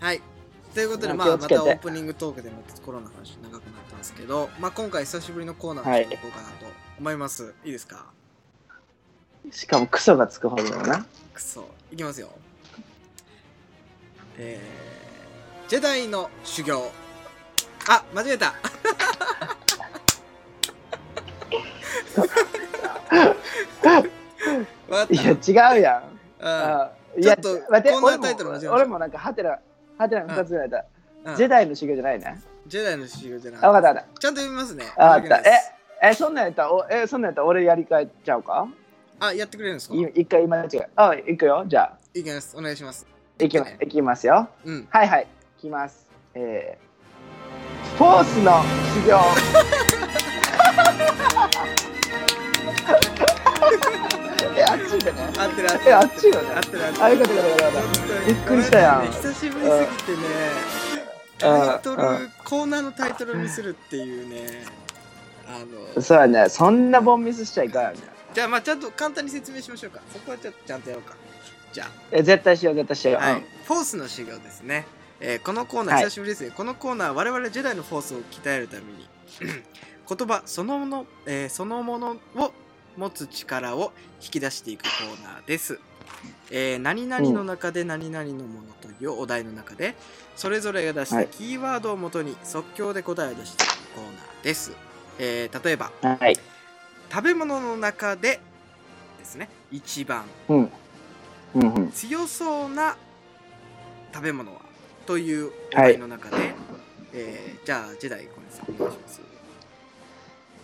[0.00, 0.20] はい
[0.76, 6.66] ということで、ままあ、またオープニングトークでまたコロナの話長くなったんですけど、まあ、今回久しぶりのコーナーをはいしていこうかなと
[6.98, 7.54] 思います。
[7.64, 8.04] い、いですか？
[9.50, 11.66] しかもクソがつくほどだなくそ。
[11.90, 12.28] いきますよ。
[14.36, 16.92] えー、ジェダイの修行。
[17.88, 18.52] あ、間違えた。
[25.08, 25.30] いっや
[25.74, 26.02] 違うやん
[26.38, 26.82] た。
[26.82, 29.58] あいやちょっと待ってこんな俺もタイトル間違えました俺もなんかハテナ
[29.98, 30.84] ハテナ2つぐらいだ
[31.36, 32.40] ジェダイの修行じゃないね。
[32.66, 33.60] ジェダイの修行じゃない。
[33.62, 34.84] あ分かった分かっちゃんと読みますね。
[34.96, 35.50] た分かった。
[35.50, 35.52] え
[36.10, 38.68] えそんなんやったらおえそんなんやったら俺やり替えちゃうか？
[39.18, 39.94] あ、やってくれるんですか？
[39.94, 41.64] い一回今違うあ行くよ。
[41.66, 41.98] じゃあ。
[42.14, 42.56] いきます。
[42.56, 43.06] お願いします。
[43.38, 43.72] 行きます。
[43.80, 44.48] 行きますよ。
[44.64, 44.86] うん。
[44.90, 45.26] はいはい。
[45.56, 46.06] 行きます。
[46.34, 48.62] えー、フォースの
[48.94, 49.18] 修行。
[54.66, 55.22] え、あっちでね。
[55.38, 56.50] 合ってる合ってえ、るあっちよね。
[56.54, 56.60] 合。
[56.60, 57.04] ってる合ってる。
[57.04, 59.06] あ、よかったよかったよかっびっくりしたやん。
[59.12, 60.26] 久しぶりすぎてね
[61.38, 62.02] タイトル
[62.44, 64.64] コーナーのタイトルにするっていうね
[65.46, 65.58] あ
[65.94, 65.96] た。
[65.96, 66.02] の。
[66.02, 66.48] そうやね。
[66.48, 67.98] そんなボンミスしちゃいかんよね。
[68.34, 70.00] じゃあまあちゃんと簡単に説明しましょうか。
[70.12, 71.14] そこはちょっとちゃんとやろうか。
[71.72, 71.88] じゃあ。
[72.10, 73.22] え、絶対しよう、絶対しよう。
[73.22, 73.34] はい。
[73.34, 74.86] うん、フォースの修行ですね、
[75.20, 76.04] えーこのコーナーはい。
[76.04, 79.06] 久しぶりですね、このコーナー我々ジェダイのフォースを鍛えるために
[80.08, 82.52] 言葉そのもの、えーそのものを
[82.96, 85.78] 持つ力を引き出していくコーナーです、
[86.50, 89.94] えー何々の中で何々のものというお題の中で
[90.36, 94.72] それぞれが出したはいキーワードをもとに即興で答えを出していくコーナーです、
[95.18, 96.36] えー例えばはい。
[97.10, 98.40] 食べ物の中で
[99.18, 100.70] ですね一番うん。
[101.54, 101.90] うんうん。
[101.92, 102.96] 強そうな
[104.12, 104.60] 食べ物は
[105.06, 106.36] というお題の中で、
[107.12, 109.20] えーじゃあジェダイ小西さんお願いします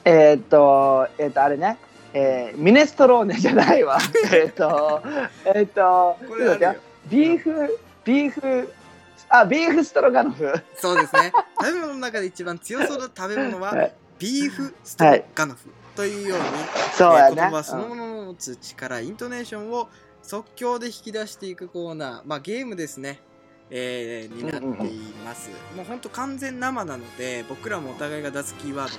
[0.05, 1.79] えーっと、えーっと、あれね。
[2.14, 3.98] えー、ミネストローネじゃないわ。
[4.33, 5.03] えーっと、
[5.44, 6.75] えーっと、これあるよ。
[7.09, 8.72] ビーフ、ビーフ、
[9.29, 10.53] あ、ビーフストロガノフ。
[10.75, 11.33] そうですね。
[11.61, 13.94] 食べ物の中で一番強そうな食べ物ははい。
[14.18, 15.61] ビーフストロガノフ。
[15.96, 16.44] というように、
[16.96, 17.37] そうやね。
[17.37, 19.88] えー言葉そのものの持つ力、イントネーションを
[20.22, 23.20] 即興で引き出していくコーナー、まあ、ゲームですね、
[23.70, 25.98] えーになっています、もうほん。
[25.98, 28.98] と完全生なので僕らもお互いが出すキーワード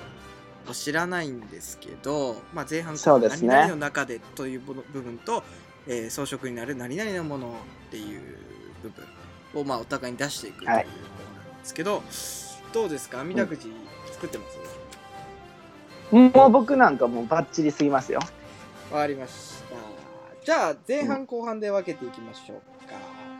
[0.67, 5.43] を知らないんですけど、まあ、前半そうですね何々の中でという部分と、
[5.87, 7.55] えー装飾になる何々のもの
[7.87, 8.21] っていう
[8.83, 9.05] 部分
[9.61, 12.03] を、まあ、お互いに出していくというコーナーはいなんですけど、
[12.73, 13.21] どうですか？
[13.21, 13.73] 網だくじ
[14.11, 14.57] 作ってます、
[16.11, 18.19] うんもう僕なんかもうバッチリすぎますよ。
[18.91, 19.75] わかりました。
[20.45, 22.93] じゃあ、前半後半で分けていきましょうか。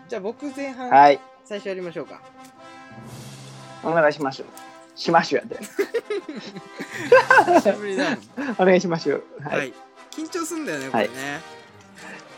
[0.08, 1.20] じゃあ、僕前半、はい。
[1.44, 2.22] 最初やりましょうか。
[3.84, 4.73] お願いしましょう。
[4.96, 5.60] しましょうやで。
[7.62, 8.20] 久しぶりだもん。
[8.60, 9.24] お願いしましょう。
[9.44, 9.50] は。
[9.58, 9.74] はいい。
[10.12, 11.42] 緊張すんだよね、これね。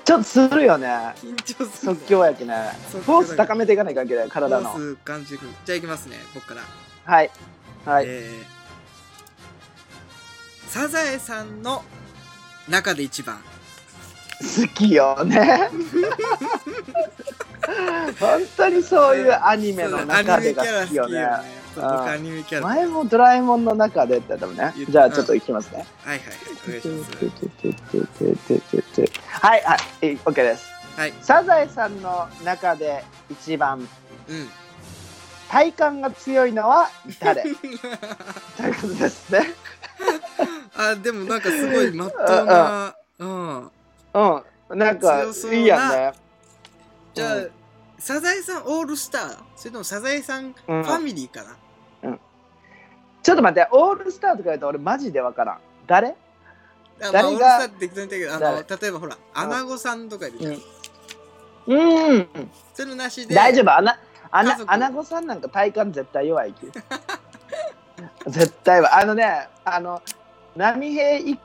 [0.06, 0.88] ちょっとするよね。
[1.16, 2.56] 緊張すんだ即興やきね。
[2.92, 4.72] フォース高めていかないかんけない、体の。
[4.72, 5.42] フォース感じる。
[5.66, 6.62] じゃあ、いきますね、僕から。
[7.06, 7.32] はい。
[7.86, 8.06] はい。
[8.08, 11.84] えー、サザエさんの
[12.70, 13.42] 中で一番。
[14.40, 15.70] 好きよね。
[18.20, 21.28] 本当にそういうアニメの中でが好きよね。
[21.82, 22.68] アニメキャラ。
[22.68, 24.74] はい前もドラえもんの中でってやったもんね。
[24.90, 25.86] じゃあちょっといきますね。
[26.04, 26.22] はい、
[26.68, 27.16] お願いします。
[29.42, 29.80] はいはい、
[30.26, 30.66] オッケーです。
[30.98, 31.14] はい。
[31.22, 33.88] サザエさんの中で一番うん。
[35.50, 36.52] 体感が強い。
[36.52, 37.52] のは誰とい。
[37.54, 39.54] うことですね。
[40.76, 41.92] あ、でもなんかすごい。
[41.92, 42.96] まっとうな。
[43.20, 43.58] うん。
[43.64, 43.72] うん。
[44.78, 45.64] なんかい。
[45.64, 45.68] い。
[45.68, 46.14] やんね。
[47.14, 47.52] じゃあ、うん
[47.98, 51.56] サザエさんオールスターそれともサザエさんフうんァミリーかな、
[53.26, 55.58] ちょっと待って、オールスターとか言うと俺マジでわからん。
[55.88, 56.10] 誰？
[56.10, 56.14] あ
[57.02, 57.30] まあ、誰が？
[57.30, 58.82] オールスターって適当に言ったけどあの誰？
[58.82, 60.60] 例えばほらアナゴさんとかいるじゃん、うん。
[61.70, 62.28] うん。
[62.72, 63.76] そういうのなしで大丈夫。
[63.76, 63.98] アナ、
[64.30, 66.68] アナ、アナゴさんなんか体感絶対弱いき。
[68.30, 68.96] 絶対は。
[69.00, 70.04] あのね、あの、
[70.56, 71.40] 波平一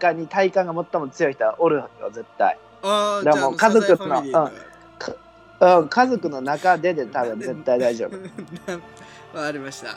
[0.00, 2.58] 家に体感が最も強い人はおるよ、絶対。
[2.82, 4.50] ああじゃああのだからもう家族サザエファミリーの
[5.82, 8.16] うん、家族の中でで多分絶対大丈夫。
[9.38, 9.96] わかりましたうん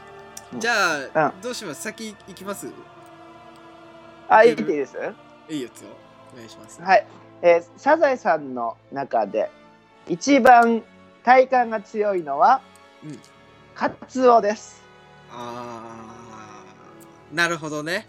[0.59, 0.73] じゃ
[1.13, 1.81] あ、うんどうします？
[1.81, 2.67] 先行きます？
[4.29, 4.97] あ、いいです？
[5.49, 5.87] いいやつを
[6.33, 6.81] お願いします。
[6.81, 7.05] はい。
[7.41, 9.51] えーサザエさんの中で
[10.07, 10.83] 一番
[11.23, 12.61] 体感が強いのは、
[13.03, 13.19] うん。
[13.75, 14.83] カツオです。
[15.31, 18.07] あーなるほどね。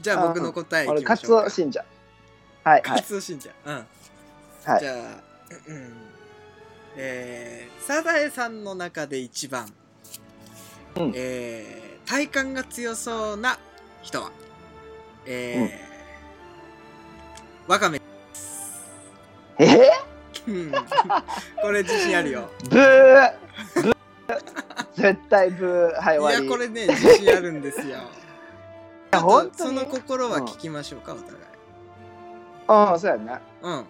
[0.00, 1.46] じゃあ僕の答えい俺、カツきましょうか。
[1.46, 1.84] オ信者。
[2.64, 3.02] はい、はカい。
[3.02, 3.50] ツオ信者。
[3.64, 3.74] うん。
[3.74, 4.80] はい。
[4.80, 4.94] じゃあ、
[5.68, 5.92] うん。
[6.96, 9.72] えー、サザエさんの中で一番、
[10.96, 13.58] うんえー、体感が強そうな
[14.02, 14.30] 人は、
[15.26, 15.86] えー
[17.68, 18.00] わかめ。
[19.58, 19.90] え？
[20.46, 20.72] ー、うん
[21.60, 22.48] これ自信あるよ。
[22.70, 23.32] ブー
[23.74, 23.96] ブー
[24.94, 26.00] 絶対ブー。
[26.00, 26.48] はい、いや、終わり。
[26.48, 27.98] これね、自信あるんですよ。
[29.10, 32.92] ちょっ本当その心は聞きましょうか、お互い。
[32.92, 33.40] うん、そうやな。
[33.62, 33.86] うん。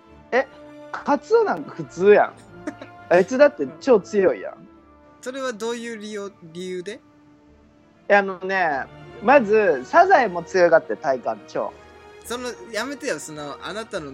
[0.93, 2.33] カツオなんか普通やん。
[3.11, 4.66] あいつだって超強いやん。
[5.27, 7.01] それはどういう理由理由で？
[8.09, 8.85] あのね、
[9.25, 11.73] まず、サザエも強がって体感超。
[12.25, 14.13] その、やめてよ、その、あなたの、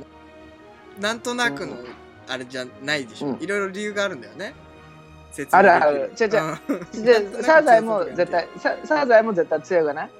[0.98, 1.86] なんとなくのうん、
[2.26, 3.28] あれじゃないでしょ。
[3.28, 4.54] うんいろいろ理由があるんだよね。
[5.32, 10.10] 説ある明できある違う違うサザエも絶対、ササザエも絶対強いがない、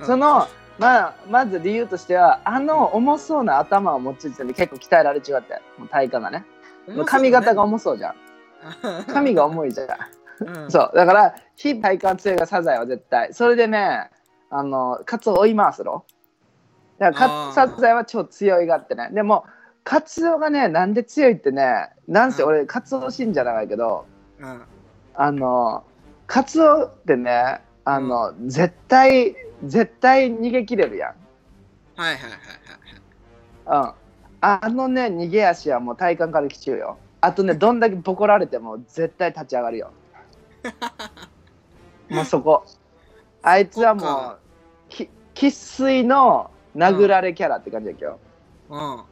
[0.00, 6.44] うんその、まあ、まず理由としては、あの重そうな頭を持つ時点で結構鍛えられちまって、もう体感がね。
[7.06, 8.14] 髪型が重そうじゃん。
[9.08, 9.88] 髪が重いじゃん。
[10.40, 10.70] うん。
[10.70, 10.92] そう。
[10.94, 13.32] だから非体幹強いがサザエは絶対。
[13.32, 14.10] それでね
[14.50, 16.04] あのカツオ追い回すろ
[16.98, 19.10] だからサザエは超強いがってね。
[19.12, 19.44] でも
[19.84, 22.48] カツオがねなんで強いってねなんせうん。
[22.50, 24.06] 俺カツオ信者長いけど
[24.38, 24.62] うん。
[25.14, 25.84] あの
[26.26, 31.14] カツオってねあの、絶対絶対逃げ切れるやん。
[32.00, 32.30] はいはい
[33.66, 33.94] はいはいうん。
[34.40, 36.98] あのね逃げ足はもう体幹からきちゅうよ。
[37.20, 39.92] あとねどんだけボコられても絶対立ち上がるよ
[42.08, 42.64] もうそこ。
[43.42, 44.38] あいつはもう
[44.88, 48.20] き生粋の殴られキャラって感じやけど、
[48.70, 49.02] うん。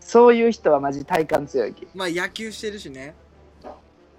[0.00, 3.14] そういう人はマジ体幹強いきまあ野球してるしね。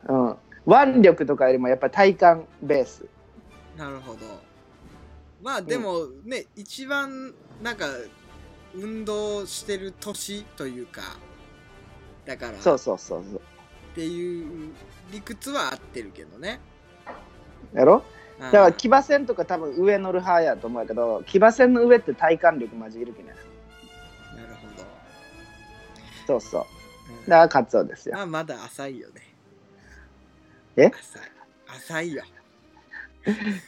[0.07, 0.37] うん。
[0.65, 3.05] 腕力とかよりもやっぱり体幹ベース。
[3.77, 4.19] なるほど。
[5.41, 7.85] まあでもね、一番なんか
[8.73, 11.01] 運動してる年というか
[12.25, 12.59] だから。
[12.59, 13.41] そうそうそうそう。
[13.91, 14.73] っていう
[15.13, 16.59] 理屈は合ってるけどね。
[17.73, 18.03] やろ？
[18.39, 23.37] だだから騎馬戦とか多分上乗る派やと思うけど騎馬戦の上って体幹力マジいるきねなる
[24.55, 24.83] ほど、
[26.27, 26.65] そうそう。
[27.21, 27.29] うん。
[27.29, 28.15] だからカツオですよ。
[28.15, 29.21] まあまだ浅いよね。
[30.75, 30.87] え？
[30.87, 31.21] 浅い。
[31.77, 32.23] 浅いよ。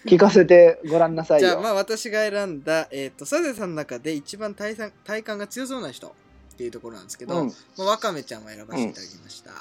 [0.05, 1.47] 聞かせてごらんなさいよ。
[1.47, 6.12] じゃあまあ私が選んだ、えっとサゼさんの中で一番体幹体幹が強そうな人っ
[6.58, 7.47] ていうところなんですけど、うん。
[7.77, 9.51] まあ、わかめちゃんを選ばせていただきました、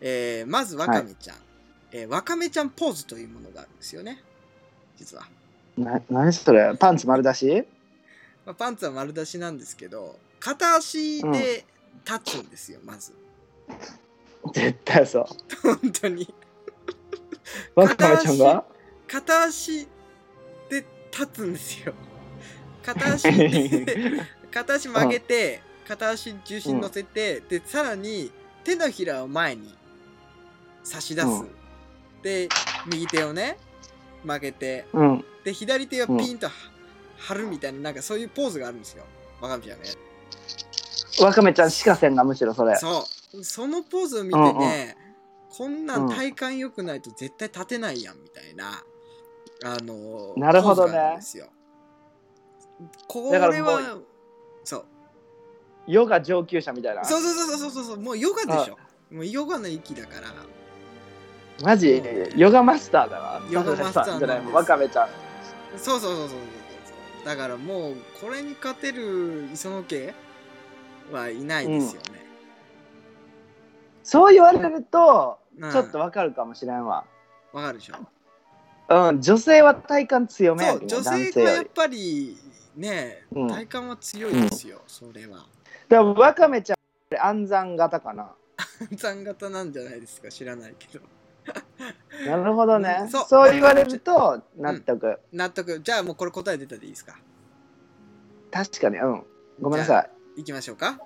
[0.00, 1.36] えーまずわかめちゃん、
[1.92, 4.22] えーわかめちゃんポーズというものがあるんですよね。
[4.96, 5.26] 実は、
[5.76, 6.74] な何それ？
[6.78, 7.64] パンツ丸出し？
[8.44, 11.64] まあ、パンツは丸出しなんですけど片足で
[12.04, 13.12] 立つんですよ、まず。
[14.52, 15.26] 絶対そう。
[15.62, 16.32] 本当に。
[17.74, 18.64] わかめちゃんが？
[19.08, 19.86] 片足
[20.70, 21.94] で立つんですよ。
[22.84, 24.12] 片足で
[24.52, 28.30] 片足曲げて片足重心乗せて、でさらに
[28.62, 29.74] 手のひらを前に
[30.86, 31.48] 差し出す、うん。
[32.22, 32.48] で
[32.86, 33.58] 右手をね
[34.24, 34.86] 曲げて。
[34.92, 35.24] うん。
[35.44, 36.52] で左手をピンとは
[37.18, 39.04] 張るみたいななんかそういうポーズがあるんですよ。
[39.40, 39.88] わかめちゃんね。
[41.20, 42.76] わかめちゃんしかせんがむしろそれ。
[42.76, 43.44] そう。
[43.44, 44.96] そのポーズを見てね、
[45.50, 48.82] こんなん体幹良くないと絶対立てないやんみたいな。
[49.64, 51.18] あのなるほどね。
[53.08, 53.98] これは
[54.64, 54.84] そう。
[55.86, 57.04] ヨガ上級者みたいな。
[57.04, 58.00] そうそうそうそうそうそう。
[58.00, 58.78] もうヨガでしょ。
[59.10, 60.28] もうヨガの域だから
[61.62, 62.02] マジ？
[62.36, 65.08] ヨガマスターだわヨガマスターじゃないわかめちゃん。
[65.78, 66.38] そうそうそうそう
[67.24, 70.14] だからもうこれに勝てる磯野家
[71.12, 72.26] はいないですよね、
[74.02, 75.72] そう言われるとうん。
[75.72, 77.04] ちょっとわかるかもしれんわ。
[77.52, 77.96] わかるでしょ。
[78.88, 82.36] うん女性は体幹強めやけどそう女男性より性がやっぱり
[82.76, 83.48] ね、うん。
[83.48, 85.46] 体幹は強いですよ、それは。
[85.88, 86.76] でもわかめちゃん
[87.18, 88.30] 暗算型かな。
[88.96, 91.04] 残型なんじゃないですか知らないけど
[92.26, 93.24] なるほどね、うんそう。
[93.28, 95.80] そう言われると納得、納得。
[95.80, 97.16] じゃあもうこれ答え出たでいいですか？
[98.50, 98.98] 確かに。
[98.98, 99.22] うん。
[99.60, 100.98] ごめんなさい、いきましょうか。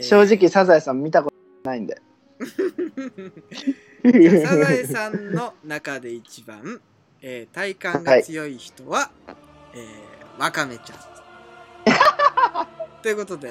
[0.00, 1.36] 正直サザエさん見たこと
[1.68, 2.00] ないんで。
[4.46, 6.80] サザエさんの中で一番、
[7.20, 9.10] えー体幹が強い人は、
[9.74, 10.98] えーわかめちゃん。
[13.02, 13.50] ということで、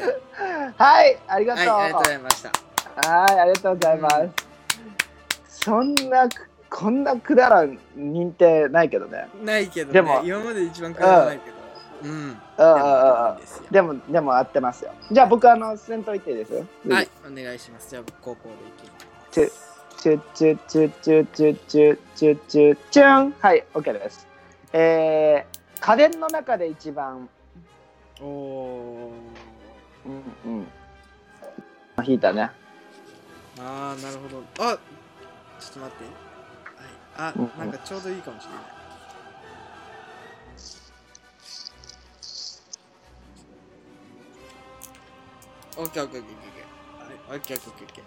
[0.78, 2.52] はいありがとう、はい、ありがとうございました。
[3.10, 4.16] はい、ありがとうございます。
[4.22, 4.34] うん
[5.68, 6.30] そんな、
[6.70, 9.28] こんなくだらん認定ないけどね。
[9.44, 11.58] ないけどね、でも今まで一番くだらないけど、
[12.04, 12.38] うん。
[13.70, 14.94] でもでも、合ってますよ。
[15.12, 16.54] じゃあ僕、あの、先頭行っていいです？
[16.90, 17.90] はい、お願いします。
[17.90, 19.08] じゃあ、高校でいきます。
[19.32, 19.52] チュ
[19.98, 24.26] チュチュチュチュチュチュチュチュチュンはい、OK です。
[24.72, 27.28] えー、家電の中で一番、
[28.22, 29.10] おー。
[30.46, 30.68] うんうん。
[32.06, 32.52] 引いたね。
[33.60, 34.66] あー、なるほど。
[34.72, 34.78] あ
[35.60, 36.04] ちょっと待って。
[37.18, 38.60] はい、あなんかちょうどいいかもしれない。
[45.78, 47.30] オッケーオッケーオッケーオッケー。
[47.32, 48.04] はい、オッケーオッケーオッケーオッケ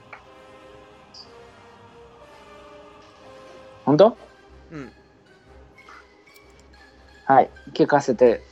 [3.85, 4.09] 本当？
[4.11, 4.15] ー。
[4.73, 4.93] うん。
[7.25, 8.43] はい、聞かせて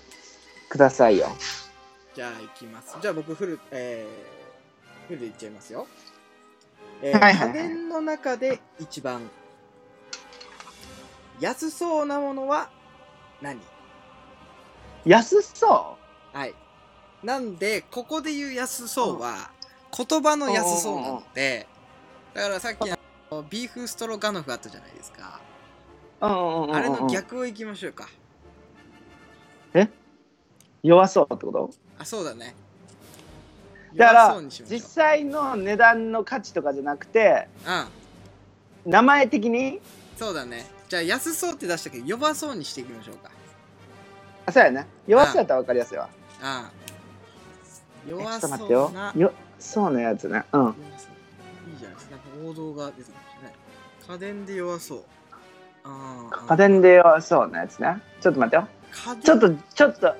[0.68, 1.28] くださいよ。
[2.14, 2.96] じゃあ、いきます。
[3.00, 5.86] じゃあ、僕、フル、えー、フルでいっちゃいますよ。
[7.02, 9.30] えーはいはいはい家電の中で一番
[11.40, 12.70] 安そうなものは
[13.40, 13.60] 何？
[15.06, 15.96] 安そ
[16.32, 16.54] はい。
[17.22, 19.50] なんで、ここで言う安そうは、
[19.96, 21.66] 言葉の安そうなので、
[22.34, 22.80] だからさっき
[23.30, 25.40] のビーフストロガノフあったじゃないですか。
[26.20, 28.08] ううんうんうんうんうんあれの逆をいきましょうか。
[30.82, 31.70] 弱そうってこと？
[31.98, 32.54] あ、そうだね。
[33.94, 37.48] だから実際の値段の価値とかじゃなくて
[38.84, 38.90] うん。
[38.90, 39.80] 名前的に？
[40.16, 40.66] そうだね。
[40.88, 43.30] じゃあ安そうって出したけど弱そうにしていきましょうか。
[44.46, 44.86] あそうやね。
[45.06, 46.08] 弱そうやったら分かりやすいわ。
[46.40, 46.72] ああ
[48.06, 48.86] えちょ弱っと待ってよ。
[48.86, 49.12] そうな。
[49.14, 50.44] よそうなやつね。
[50.52, 50.60] うん。
[50.62, 50.84] 弱そう。
[51.70, 52.16] いいじゃないですか。
[52.16, 53.54] なんか王道が出てきましたね。
[54.08, 55.04] 家電で弱そう。
[55.84, 58.00] ああ家電で弱そうなやつね。
[58.20, 58.68] ちょっと待ってよ。
[59.22, 60.14] ちょっとちょっと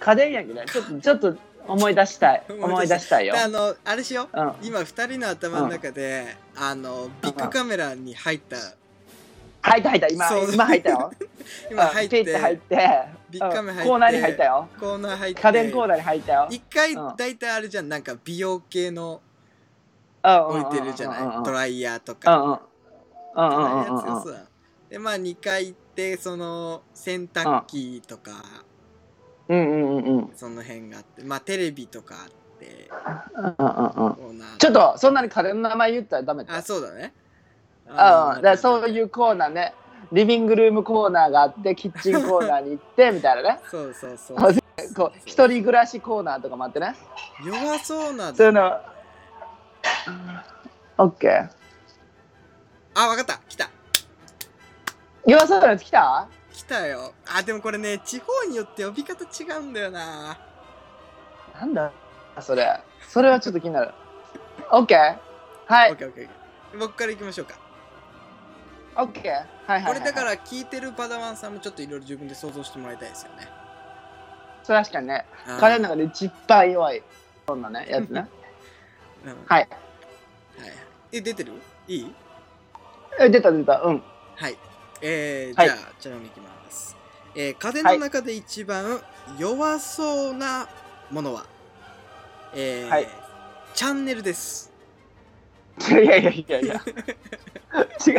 [0.00, 0.66] 家電やけどね。
[0.66, 1.36] ちょっとちょっと
[1.66, 2.42] 思い出したい。
[2.48, 3.26] 思 思いい出したい。
[3.26, 4.40] よあのあれしよう。
[4.40, 4.52] うん。
[4.62, 8.56] 今2人の頭の中で、あのビッグカメラに入った。
[9.62, 10.08] 入った入った。
[10.08, 10.52] 今そう。
[10.52, 11.12] 今入ったよ。
[11.70, 13.02] 今入って入って。
[13.30, 14.68] ビッグカメラ入ってうんコーナーに入ったよ。
[14.78, 15.40] コーナー入って。
[15.42, 16.46] 家電コーナーに入ったよ。
[16.50, 17.16] 一回うん。
[17.16, 17.88] 大体あれじゃん。
[17.88, 19.20] なんか美容系の
[20.22, 21.44] 置置いてるじゃない？
[21.44, 22.58] ドイライヤーとうんかうんうん
[23.34, 23.62] ドライうん。
[23.62, 24.40] ヤうんうんー強さ
[24.90, 28.32] でまあ2回行ってその洗濯機とか
[29.48, 30.18] うんうんうん。
[30.18, 32.28] うんその辺があってまあテレビとかあっ
[32.58, 32.88] て
[33.34, 36.54] うんうんちょっとそんなに家電の名前言ったらダメだ。
[36.56, 37.12] あそうだね。
[37.88, 39.74] ああだそうういうコーナーね。
[40.12, 43.60] リビングルームコーナーがあってキッチンコーナーに行ってみたいなね。
[43.70, 44.36] そうそうそう。
[44.38, 44.52] あ
[44.94, 46.94] こう一人暮らしコーナーとかもあってね。
[47.44, 48.80] 弱そうなそういうの
[50.98, 51.48] オッケー
[52.94, 53.40] あわかった。
[53.48, 53.70] 来た。
[55.26, 56.28] 弱そうなやつ来た？
[56.54, 57.12] 来たよ。
[57.26, 60.38] あでもこれね地方によって呼び方違うんだよな。
[61.60, 61.90] なんだ？
[62.40, 62.80] それ。
[63.08, 63.92] それはちょっと気になる。
[64.70, 65.18] オッケー
[65.66, 65.92] はい。
[65.92, 67.54] オッケーオッケーオッケー僕から行きましょうか。
[68.96, 69.94] オッケーはいはいはい。
[69.94, 73.48] これだから聞いてるパダワンさんもちょっといろいろ自分で想像してもらいたいですよね。
[74.62, 75.24] そう確かにね。
[75.48, 75.58] うん。
[75.58, 77.02] 彼の中で一番弱い。
[77.46, 78.28] そんなね やつね。
[79.24, 79.32] うん。
[79.32, 79.58] はいはい。
[79.60, 79.70] はい。
[81.12, 81.52] え出てる？
[81.88, 82.14] いい？
[83.20, 83.80] え出た出た。
[83.82, 84.02] うん。
[84.36, 84.56] はい
[85.06, 85.68] えー、はい。
[85.68, 86.96] じゃあちなみにいきます、
[87.34, 89.02] えー、家電の中で一番
[89.38, 90.66] 弱そうな
[91.10, 91.44] ものは、
[92.54, 93.08] えーはい。
[93.74, 94.72] チャンネルです。
[95.90, 96.74] いやいやいやいや。
[98.06, 98.14] 違う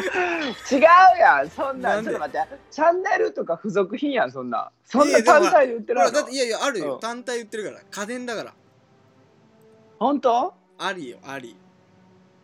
[0.72, 0.82] 違う
[1.20, 1.50] やん。
[1.50, 2.48] そんななんちょっと待って。
[2.70, 4.70] チャンネルとか付属品やんそんな。
[4.84, 7.00] そんな単体で売ってるのだっていやいやあるよ、うん。
[7.00, 7.80] 単体言ってるから。
[7.90, 8.54] 家電だから。
[9.98, 10.54] 本当？
[10.78, 11.58] ありよあり。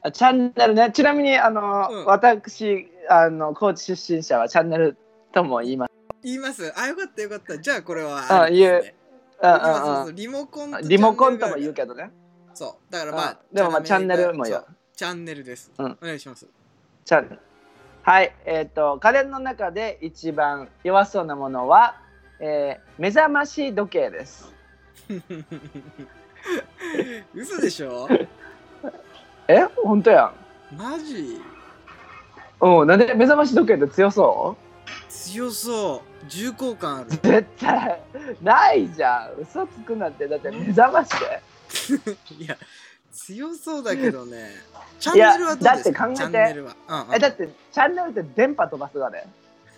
[0.01, 0.91] あチャンネルね。
[0.91, 2.05] ちなみにあの、うん。
[2.05, 4.97] 私あの高知出身者はチャンネル
[5.33, 5.91] とも言います。
[6.23, 6.71] 言います。
[6.77, 7.57] あよかったよかった。
[7.59, 8.95] じゃあこれはあありですね。
[9.41, 9.47] う。
[9.47, 12.11] ん今そううんそうリモコンうんリモコンとも言うけけどね。
[12.53, 12.91] そう。
[12.91, 14.55] だからまあうんでもまあチャンネルも言う。
[14.55, 14.65] そう。
[14.95, 15.97] チャンネルです、うん。
[16.01, 16.47] お願いします。
[17.05, 17.39] チャンネル。
[18.03, 18.35] はい。
[18.45, 21.95] えっ、と家電の中で一番弱そうなものは、
[22.39, 24.53] えー目覚まし時計です。
[27.33, 28.07] 嘘でしょ？
[29.47, 29.63] え？
[29.83, 30.33] 本当や
[30.71, 30.77] ん。
[30.77, 31.41] マジ？
[32.61, 32.87] うん。
[32.87, 35.11] なんで目覚まし時計って強そう？
[35.11, 36.25] 強そう。
[36.27, 37.09] 重厚感ある。
[37.09, 38.01] 絶対。
[38.41, 39.41] ないじゃん。
[39.41, 40.27] 嘘つくなんて。
[40.27, 41.41] だって目覚ましで
[42.43, 42.57] いや
[43.11, 44.49] 強そうだけどね。
[44.99, 46.07] チャンネルはどうですか？
[46.07, 46.15] だって考えて。
[46.17, 47.15] チャンネルは、うんうん。
[47.15, 49.25] えだってチャンネルって電波飛ばすがね。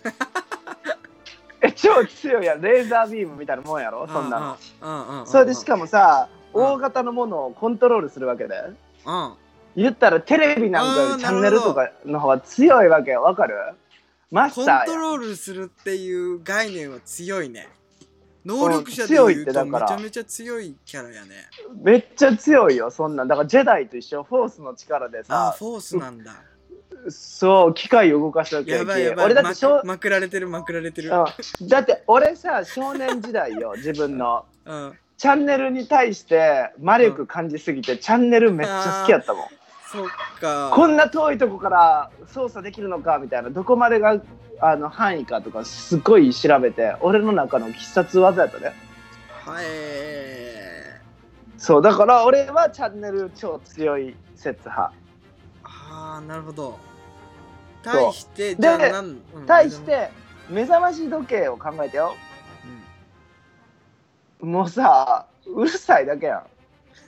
[1.62, 2.60] え超強いやん。
[2.60, 4.06] レーザービームみたいなもんやろ？
[4.06, 4.56] そんなの。
[4.82, 5.20] うんうんうん。
[5.20, 6.64] うんそれでしかもさうん。
[6.64, 8.54] 大型のものをコントロールするわけで。
[9.06, 9.34] うん
[9.76, 13.22] 言ったらテレビなんかチャンネルとかの方が強いわけよ。
[13.22, 13.56] わかる？
[14.30, 17.68] マコンスターやトロールするっていう概念は強いね。
[18.44, 19.88] 能力者で強いうとめてだから。
[19.88, 21.30] ちゃめちゃ強いキャラやね。
[21.82, 23.28] めっちゃ強いよそんなん。
[23.28, 24.22] だからジェダイと一緒。
[24.22, 26.34] フォースの力であさフォースなんだ。
[27.08, 29.26] そう機械を動かすわけやばいやばい。
[29.26, 31.10] 俺だって小まくまくられてるまくられてる。
[31.10, 31.68] うん。
[31.68, 34.44] だって俺さ少年時代よ 自分の。
[34.64, 34.98] うん。
[35.16, 39.46] チャンネルに対して魔力感じすぎて、チャンネルめっちゃ好きやったもん
[39.94, 40.08] そっ
[40.40, 40.72] か。
[40.74, 44.20] こんな遠いとこから操作できるのかみたいなどこまでが
[44.60, 48.72] あの範囲かとかすごい調べて俺の中の必殺技やったね。
[49.44, 49.64] はい。
[51.58, 54.92] そうだから俺はチャンネル超強い説派。
[55.62, 56.78] ああなるほど。
[57.82, 59.08] 対してじゃあでなん、う
[59.42, 60.10] ん対して
[60.50, 62.16] 目覚まし時計を考えてよ。
[64.40, 66.42] もうさうるさいだけやん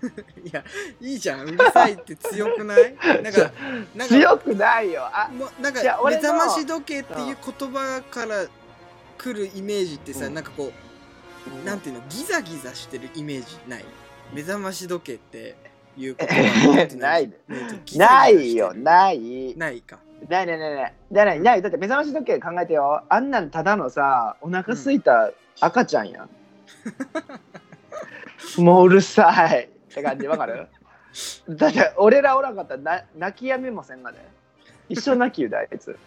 [0.45, 0.65] いや
[1.01, 1.47] いいじゃん。
[1.47, 2.95] うるさいって強くない？
[3.23, 3.53] なんか
[3.95, 5.03] なんか強くないよ。
[5.13, 8.47] あもうなんか目覚まし時計っていう言葉から
[9.19, 10.35] 来るイメージってさ、うん。
[10.35, 10.73] なんかこ
[11.63, 12.03] うなんていうの？
[12.09, 13.85] ギザギザしてるイメージない？
[14.33, 15.55] 目覚まし時計って
[15.97, 16.85] いう言葉。
[16.85, 17.31] んてうのない
[17.97, 18.73] ないよ。
[18.75, 19.55] ない。
[19.57, 19.99] ないか。
[20.29, 20.95] ないないないない。
[21.11, 21.41] ない。
[21.41, 23.03] ないだって目覚まし時計考えてよ。
[23.09, 25.31] あんなんただのさお腹すいた
[25.61, 26.29] 赤ちゃんやん、
[28.63, 30.67] もううるさいって感じわかる？
[31.49, 34.19] だって俺らおらんかったらな泣きやみもせんがね？
[34.91, 35.99] 一生泣き言うであいつ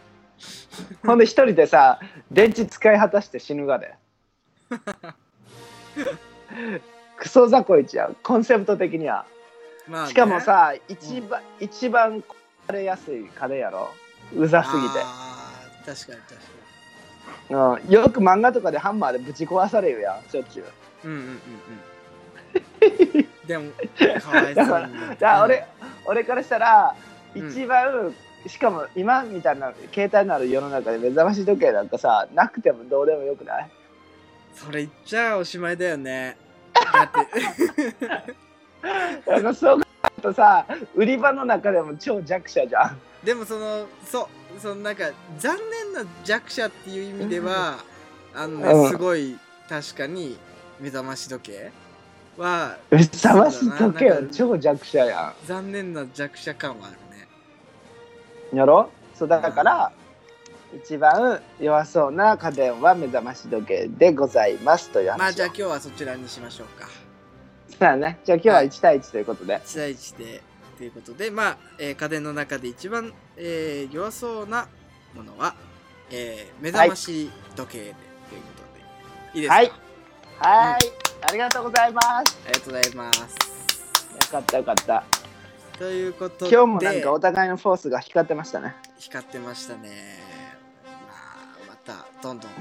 [1.05, 1.99] ほんで一人でさ
[2.31, 3.95] 電池使い果たして死ぬがで
[7.17, 8.15] クソ雑魚一やん。
[8.23, 9.25] コンセプト的には。
[9.87, 10.09] まあね。
[10.09, 12.23] しかもさ一番、一番
[12.67, 13.89] 壊れやすい家電やろ？
[14.35, 16.35] うざすぎて、あー確かに確
[17.51, 20.63] かうん、よく漫画とかでハンマーでぶち壊されるやんしょっちゅ
[21.03, 21.07] う。
[21.07, 23.71] にうんうんうんうん でも
[24.21, 25.65] かわいそうにだからだから俺、
[26.05, 26.95] 俺からしたら
[27.35, 27.49] うん。
[27.49, 28.15] 一番、
[28.47, 33.69] しかも今みたいな携帯のある世の中で目覚まし時計なんかさなくてもどうでもよくない？
[34.53, 36.37] それ言っちゃおしまいだよね。
[36.73, 37.11] だっ
[39.25, 39.31] て。
[39.31, 39.85] なんかそう考
[40.21, 43.01] とさ売り場の中でも超弱者じゃん。
[43.23, 45.05] でもそのそうそのなんか
[45.37, 47.79] 残念な弱者っていう意味では
[48.35, 48.89] あのね、うん。
[48.89, 49.37] すごい
[49.67, 50.37] 確かに
[50.79, 51.71] 目覚まし時計
[52.39, 57.27] は目覚まし時計は超弱者や残念な弱者感はあるね。
[58.53, 58.89] んやろ？
[59.13, 59.91] そうだから
[60.83, 66.87] 一番弱そうな家電は目覚まし時計でございますという話まあじゃあ今日はそちらにしましょうか。
[67.69, 68.19] そうだね。
[68.23, 70.41] じゃあ今日は1対1ということで、1対1で
[70.77, 74.67] ということでまあ、えー家電の中で一番、えー弱そうな
[75.13, 75.55] ものは、
[76.11, 77.97] えー目覚まし時計で、というこ
[79.33, 79.39] とで。
[79.39, 79.71] いいですか、はい
[80.39, 80.79] はい、
[81.21, 82.39] ありがとうございます。
[82.45, 83.19] ありがとうございます。
[83.19, 83.27] よ
[84.31, 85.03] かったよかった。
[85.77, 88.73] ということで今日もなんかお互いのフォースが光ってましたね。
[88.97, 90.17] 光ってましたね。
[90.85, 91.13] ま
[91.71, 92.53] あまたどんどんい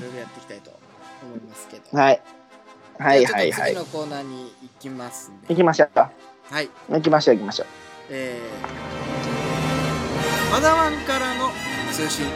[0.00, 0.72] ろいろやっていきたいと
[1.22, 1.96] 思いますけど。
[1.96, 2.20] はい。
[2.98, 3.70] はいはいはい。
[3.74, 5.30] 次のコーナーに行きます。
[5.30, 5.90] んで行きましょう。
[5.94, 6.10] は
[6.60, 6.68] い。
[6.90, 7.66] 行きましょう行きましょう。
[8.10, 11.50] えー、パダワンからの
[11.92, 12.26] 通信。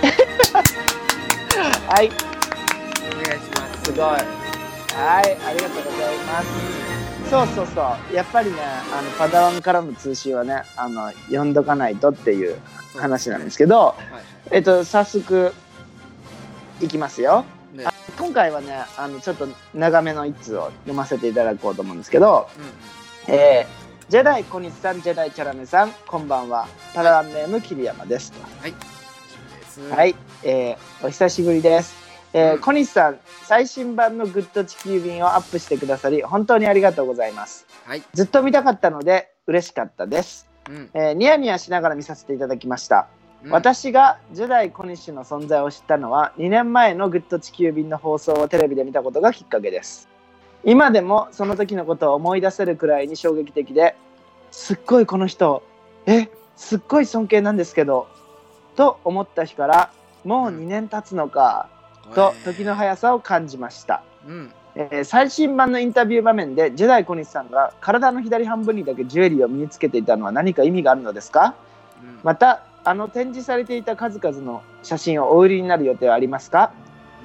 [1.89, 2.09] はい。
[2.09, 3.85] お願いします。
[3.85, 4.50] すごい
[4.95, 7.31] はいありがとうございます。
[7.31, 8.15] そうそうそう。
[8.15, 12.59] やっぱりねあのパダワンからの通信はねあの読んどかないとっていう
[12.97, 13.95] 話なんですけど
[14.51, 15.55] えっと早速
[16.81, 17.45] いきますよ。
[17.73, 17.87] ね。
[18.19, 22.49] 今回はねあのちょっと長めの一通を読ませていただこうと思うんですけど
[23.29, 23.81] うんえー
[24.11, 26.67] ジェダイ小西さん、ジェダイチャラメさん、こんばんは。
[26.97, 28.33] パラワンネーム桐山です。
[28.33, 28.41] と。
[28.61, 28.75] はい。
[29.89, 32.00] はい、えーお久しぶりです。
[32.33, 37.67] えーうん小西さん、最新版のグッド地球便をアップしてくださり、本当にありがとうございます。
[37.85, 40.49] はいずっと見たかったので、嬉しかったです。
[40.69, 43.09] うんえーニヤニヤしながら見させていただきました。
[43.45, 50.11] うん私がジェダイ小西の存在を知ったのは2年前のグッド地球便の放送をテレビで見たことがきっかけです
[50.63, 53.97] 今でもその時のことを思い出せるくらいに衝撃的で
[54.51, 55.63] すっごいこの人
[56.05, 58.09] えすっごい尊敬なんですけど
[58.77, 59.91] と思った日から
[60.25, 61.71] もう2年経つのか
[62.15, 64.53] と時の速さを感じました、うん。
[64.75, 71.55] えー最新版のインタビュー場面でジェダイ小西さんが体の左半分にだけジュエリーを身につけていたのは何か意味があるのですか？
[72.03, 72.21] うん。
[72.23, 76.73] またあの展示されていた数々の写真をお売りになる予定はありますか？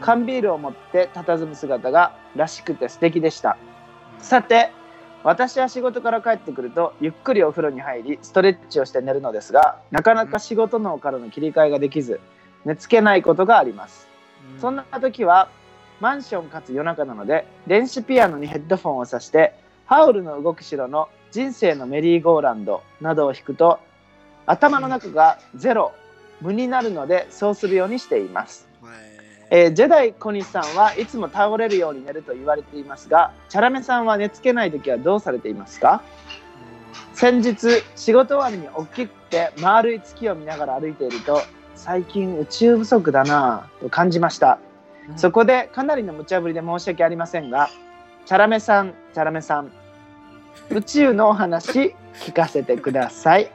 [0.02, 3.58] 缶ビールを持って佇む姿がらしくて素敵でした。
[4.20, 4.72] さて
[5.24, 12.20] 私は仕事から帰ってくるとゆっくりお風呂に入りストレッチをして寝るのですがなかなか仕事脳からの切り替えができず
[12.66, 14.08] 寝つけないことがあります。
[14.12, 14.15] う
[14.60, 15.50] そんな時は
[16.00, 19.54] マンションかつ夜中なので電子ピアノにヘッドフォンを挿して
[19.86, 23.80] ハウルの動く城の人生のメリーゴーランドなどを弾くと
[24.46, 25.94] 頭の中がゼロ
[26.42, 28.94] 無になるのでそうするようにしています、はい
[29.52, 36.02] えージェダイ小西さんはいつも倒れるように寝ると言われていますがチャラメさんは寝つけない時はどうされていますか？
[37.14, 41.42] 先日仕事終わりに大きくて丸い月を見ながら歩いていると
[41.76, 44.60] 最近宇宙不足だなぁと感じました。
[45.10, 45.18] うん。
[45.18, 47.70] そこでかなりの無茶ぶりで申し訳ありませんが
[48.26, 49.72] チャラメさんチャラメさん
[50.70, 53.52] 宇宙のお話聞かせてください。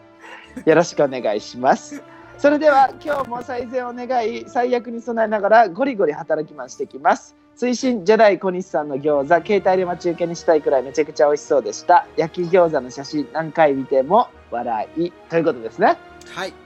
[0.65, 2.03] よろしくお願いします。
[2.39, 7.37] それでは今日も最善を願い最悪に備えながらゴリゴリ働きましてきます。
[7.57, 12.07] 推進ジェダイ小西さんの餃子携帯で待ち受けにしたいくらいめちゃくちゃ美味しそうでした。
[12.17, 15.13] 焼き餃子の写真何回見ても笑い。
[15.29, 15.97] ということですね。
[16.35, 16.60] はい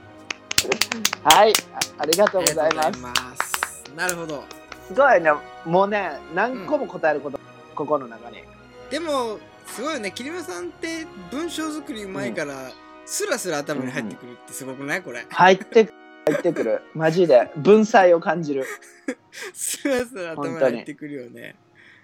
[1.23, 2.99] はいあありがとうございます。
[2.99, 4.43] ますなるほど
[4.87, 5.31] すごいね
[5.65, 7.39] もうね何個も答えること、
[7.73, 8.43] ここの中に。
[8.89, 12.71] でもすごいよね桐山さんって文章作りうまいから、
[13.05, 15.01] スラスラ頭に入ってくるってすごくない？
[15.01, 15.25] これ。
[15.29, 15.93] 入ってく
[16.27, 16.81] 入ってくる。
[16.93, 17.51] マジで。
[17.57, 18.65] 文才を感じる、
[19.53, 21.55] スラスラ頭に入ってくるよね。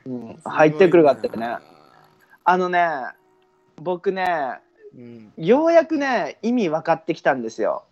[0.05, 1.57] うん、入ってくるがってね。
[2.43, 2.87] あのね
[3.75, 4.59] 僕ね
[4.95, 5.33] うん。
[5.37, 7.85] ようやくね意味分かってきたんですよ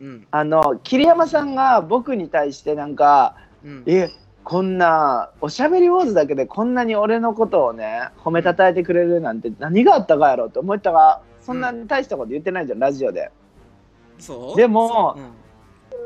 [0.00, 0.26] うん。
[0.30, 3.82] あの桐山さんが僕に対してなんかうん。
[3.86, 4.10] え
[4.44, 13.30] こんなおしゃべりウォーズだけでこんなに俺のことをね褒めたたえてくれるなんて何があったかやろって思ったがそんなに大したこと言ってないじゃんラジオで。
[14.56, 15.46] でもうん。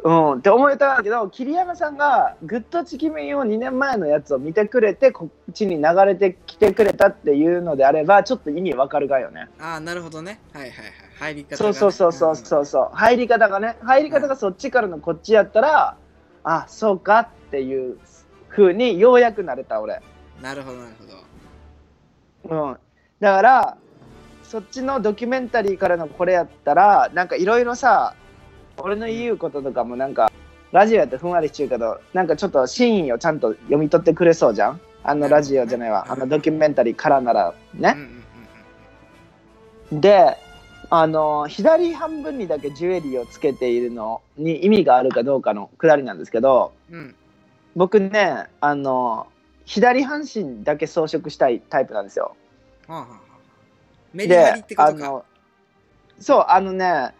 [0.03, 9.49] うん、って思えたんだけど桐山さんがグッドチキメンを2年前のやつを見てくれてこっちに流れてきてくれたっていうのであればちょっと意味わかるがよね。
[9.59, 10.41] ああなるほどね。
[10.53, 12.96] はいはいはい入り方が、そうそうそうそうそうそう。
[12.96, 13.76] 入り方がね。
[13.82, 15.96] 入り方がそっちからのこっちやったら、
[16.42, 17.98] あそうかっていう
[18.48, 19.94] 風にようやくなれた俺。
[19.94, 20.00] うん
[20.40, 22.70] なるほどなるほど。
[22.70, 22.76] うん。
[23.20, 23.76] だから
[24.42, 28.14] そっちのドキュメンタリーからのこれやったらなんかいろいろさ
[28.78, 30.32] 俺の言うこととかもなんか
[30.72, 34.80] ラジオやってふんわりしちゅうけどなんかちょっと真意をちゃんと読み取ってくれそうじゃん。
[35.02, 36.06] あのラジオじゃないわ。
[36.08, 38.24] あのドキュメンタリーからならね、うんうん
[39.92, 40.00] うん。
[40.00, 40.38] で
[40.93, 46.99] あの左半分にだけジュエリーをつけているのに意味があるかどうかのくだりなんですけどうん。
[46.99, 47.16] うん
[47.76, 49.28] 僕ねあの
[49.64, 52.34] 左半身だけ装飾したいタイプなんですよ。
[52.88, 53.20] はあはあはあ。
[54.12, 55.07] メリハリってことか。
[55.07, 55.24] あの
[56.18, 57.14] そうあのね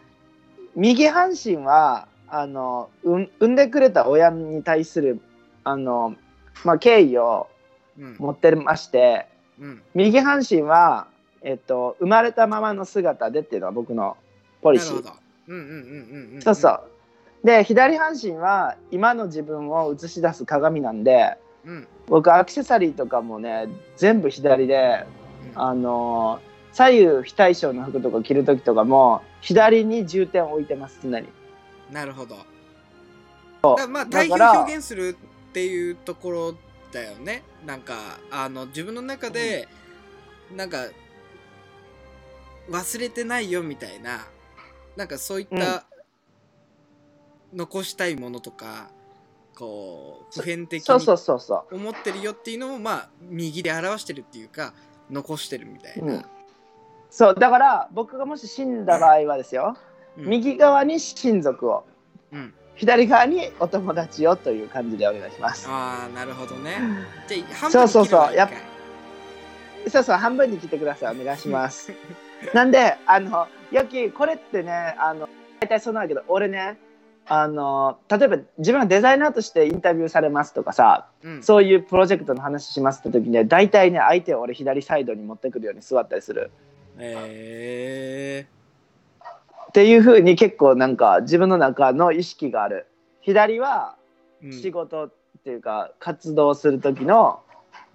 [0.75, 5.21] 右半身はあのうん産んでくれた親に対する
[5.63, 6.17] あの、
[6.65, 7.49] まあ、敬意を
[7.97, 8.17] うん。
[8.19, 9.29] 持ってまして
[9.61, 9.83] うん。
[9.95, 11.07] 右半身は、
[11.43, 14.17] えっと、生まれたままの姿でっていうのは僕の
[14.63, 16.41] ポリシー。
[16.43, 16.83] そうそう。
[17.43, 21.89] で左半身は今の自分を映し出す鏡なんでうん。
[22.07, 25.07] 僕アクセサリーとかもね全部左で
[25.55, 25.63] うん。
[25.63, 31.29] あのー左右非対称の服とか着る時とかも左に重点を置いてます常に。
[31.91, 32.37] なるほど。
[33.63, 33.77] そう。
[33.77, 35.17] だまあだ対比をから表現する
[35.51, 36.55] っていうところ
[36.93, 37.43] だよね。
[37.67, 37.95] なんか
[38.31, 39.69] あの自分の中で、
[40.55, 40.87] なんか
[42.71, 44.21] 忘れてないよみたいな
[44.97, 45.85] なんかそういった、
[47.53, 48.91] 残したいものとか
[49.57, 54.73] こう普遍的そうそうにそうそ思ってるよっていうのもまあ右で表してるっていうか
[55.11, 56.25] 残してるみたいな、うん。
[57.11, 59.77] そうだから僕がもし死んだ場合はですよ、
[60.17, 60.27] うん。
[60.27, 61.85] 右側に親族を
[62.33, 62.55] うん。
[62.77, 65.67] 左側にお友達をという感じでお願いします。
[65.69, 66.79] ああなるほどね。
[67.29, 68.21] じゃあ半分そうそうそう。
[68.23, 68.70] に切ればいいかい
[69.89, 71.21] そうそう半分に切ってください。
[71.21, 71.93] お願いします。
[72.55, 75.29] なんであのよきこれってねあの
[75.61, 76.79] 大体そうなんだけど俺ね
[77.27, 81.43] あの例えば自分がデザイナーとしてインタビューされますとかさうん。
[81.43, 86.51] そういうプロジェクトの話しますって時にね大体ね相手を俺左サイドに持ってくるように座ったりする。
[86.99, 88.47] え
[89.69, 92.87] っていう風に結構なんか自分の中の意識がある。
[93.21, 93.97] 左は
[94.51, 95.13] 仕事っ
[95.45, 97.41] ていうか活動する時の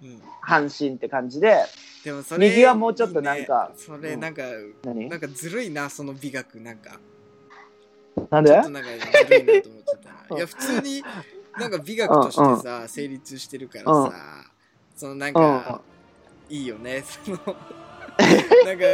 [0.02, 1.56] うん半身って感じで
[2.04, 3.84] でもそれ右はもうちょっとなんかいいね。
[3.84, 4.42] それなんか、
[4.84, 5.08] 何？
[5.08, 7.00] なんかずるいなその美学なんか。
[8.30, 8.50] なんで？
[8.50, 11.04] ちょっとなんかずるいなと思っちゃったや普通に
[11.58, 14.12] なんか美学としてさ、成立してるからさ、うん
[14.94, 15.80] そのなんか、
[16.48, 17.02] いいよね。
[17.24, 17.38] その
[18.64, 18.84] なんか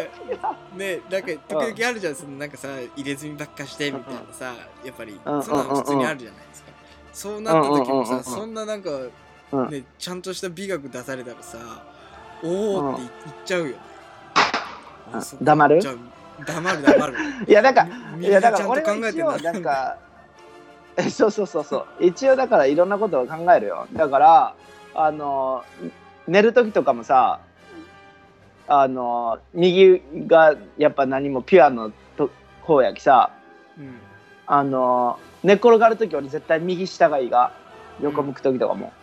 [0.75, 2.15] ねなんか時々あるじゃん。
[2.15, 5.43] そのなんかさ入れ墨ばっかしてみたいなさやっぱりうん。
[5.43, 6.73] そんなの普通にあるじゃないですか。
[7.13, 8.07] そうなった時もうん。
[8.07, 8.11] うん。
[8.11, 8.17] うん。
[8.17, 8.25] うん。
[8.25, 8.91] さそんななんか
[9.53, 9.71] うん。
[9.71, 11.59] ねちゃんとした美学出されたらさ
[12.43, 13.75] おおって言っちゃうよね。
[15.15, 15.45] うん。
[15.45, 15.81] 黙る？
[16.47, 17.15] 黙る黙る。
[17.47, 19.97] いやだからみいやだかちゃんとら俺は考えてんだ一応なんか
[20.97, 21.87] えそうそうそうそう。
[22.01, 23.87] 一応だからいろんなことを考えるよ。
[23.93, 24.55] だから
[24.95, 25.65] あの
[26.27, 27.41] 寝る時とかもさ
[28.67, 32.31] あの右がやっぱ何もピュアのと
[32.63, 33.31] 方やきさ
[33.79, 33.99] うん。
[34.47, 37.53] あの寝っ転がる時俺絶対右下がいいが
[38.01, 39.02] 横向く時とかも、うん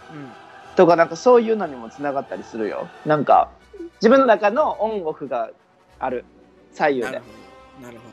[0.76, 2.88] とかなんかそういうのにもつながったりするよ。
[3.06, 3.50] なんか
[3.96, 5.52] 自分の中のオンオフが
[6.00, 6.26] ある。
[6.74, 7.06] 左右で。
[7.08, 7.26] なるほ
[7.82, 8.10] どなるほ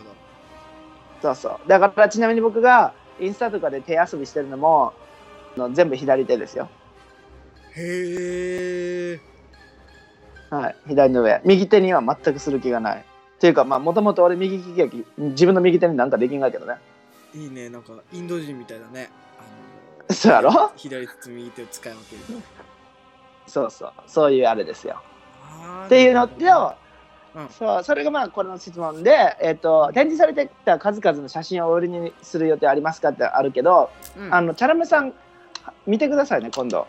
[1.22, 1.68] そうそう。
[1.68, 4.92] だからちなみに僕がインスタとかで手遊びしてるのも
[5.56, 6.68] あの全部左手ですよ。
[7.74, 9.20] どへえ
[10.50, 10.76] はい。
[10.88, 11.40] 左の上。
[11.44, 12.98] 右手には全くする気がない。
[12.98, 16.74] っていうかまあもともと俺右利きやき自分の右手になんかできんがけどね。
[17.34, 17.68] いいね。
[17.68, 19.10] なんかインド人みたいだね
[20.10, 20.72] そうやろ？
[20.76, 22.40] 左手と右手を使い分ける
[23.46, 25.02] そうそうそういうあれですよ
[25.86, 26.34] っていうのと、
[27.34, 35.12] うんそうそれがまあこれの質問で、えっと展示されてきた数々の写真をお売りにする予定ありますかってあるけど、うんあのチャラメさん
[35.86, 36.86] 見てくださいね今度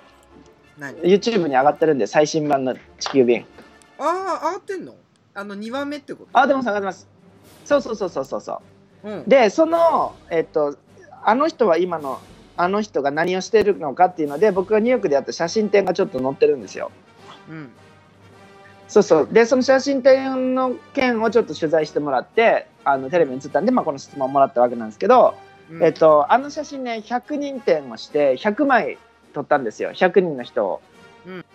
[0.80, 3.46] YouTube に上がってるんで最新版の地球便
[4.00, 4.96] ああ上がってんの
[5.34, 7.10] あの2番目ってことあでも下がってます
[7.66, 8.62] そうそうそうそうそ
[9.04, 10.78] ううんでそのえっと
[11.26, 12.22] あの人は今の
[12.58, 16.92] あの人が何をしてるのかっていうので僕がニューヨークでやった写真展がちょっと載ってるんですよ。
[17.50, 17.70] うん。
[18.88, 19.30] そうそう。
[19.32, 25.36] でその写真展の件をちょっと取材してもらってあのテレビに映ったんで、まあ、この質問をもらったわけなんですけど、
[25.70, 25.84] うん。
[25.84, 28.98] えっと、あの写真ね100人展をして100枚
[29.34, 29.92] 撮ったんですよ。
[29.92, 30.82] 100人の人を、
[31.26, 31.46] うん。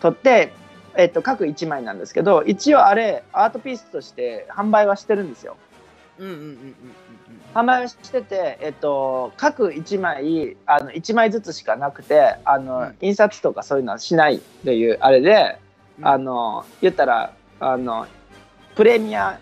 [0.00, 0.52] 撮って、
[0.96, 5.56] えっと、各1枚なんですけど一応あれアートピースとして販売はしてるんですよ
[6.18, 6.74] うんうんうんうんうん
[7.54, 12.96] 販売はしてて、えっと、各1枚あの1枚ずつしかなくてあの、うん。
[13.00, 15.58] 印刷とかそういうのはしないっていうあれで、
[15.98, 16.08] うん。
[16.08, 18.06] あの言ったらあの
[18.74, 19.38] プレミア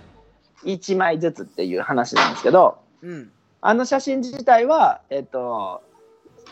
[0.65, 3.31] 1枚ずつっていう話なんですけどうん。
[3.63, 5.83] あの写真自体はえっと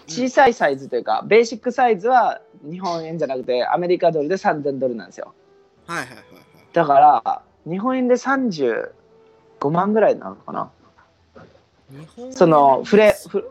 [0.06, 5.34] 小さいサイズというか、ベーシックサイズは日本円じゃなくてアメリカドルで3000ドルなんですよ。
[5.86, 6.24] はいはいはいはい。
[6.72, 8.14] だから日本円で
[9.60, 10.70] 35万ぐらいなのかな。
[12.30, 13.50] そのフレフ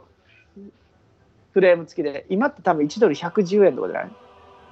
[1.54, 2.26] フレーム付きで。
[2.30, 4.12] 今って多分1ドル110円とかじゃない？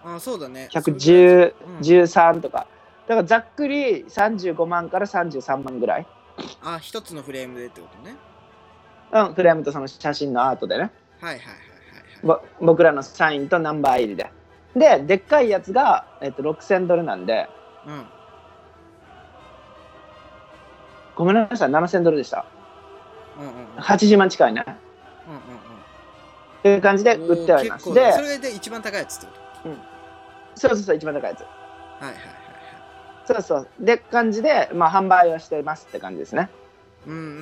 [0.04, 0.70] あそうだね。
[0.72, 1.78] 110、うん。
[1.80, 2.68] 13とか。
[3.08, 6.08] だからざっくり35万から33万ぐらい。
[6.64, 8.16] あ一つのフレームでってことね。
[9.12, 10.92] うんフレームとその写真のアートでね。
[11.20, 11.52] はいはいはいはい
[12.34, 12.42] はい。
[12.60, 14.32] ぼ僕らのサインとナンバー入りで。
[14.76, 17.50] ででっかいやつが、えっと、6000ドルなんで。
[17.86, 18.06] うん
[21.18, 22.46] ごめんなさい7000ドルでした。
[23.40, 23.82] うんうんうん。
[23.82, 24.64] 80万近いね。
[25.28, 27.90] うんうんっていう感じでうん売ってはいます。
[27.90, 28.14] おー結構だ。
[28.14, 29.32] そでれで一番高いやつってこ
[29.64, 29.70] と？
[30.60, 31.42] そうそうそう一番高いやつ。
[31.42, 32.28] はいはいはいはい。
[33.26, 33.68] そうそう。
[33.80, 36.50] で感じで、まあ、販売をしてますって感じですね。
[37.06, 37.34] うんうんうんう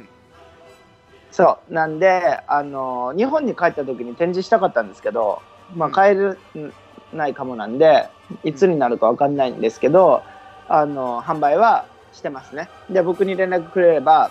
[0.00, 0.08] ん
[1.30, 1.74] そう。
[1.74, 5.42] なんであの日本に帰った時に展示したかったんですけど、
[5.74, 5.94] まあ、うん。
[5.94, 6.70] 帰れ
[7.12, 8.08] ないかもなんで
[8.44, 10.22] いつになるか分かんないんですけど
[10.68, 12.68] あの販売はしてますね。
[12.90, 14.30] で僕に連絡くれれば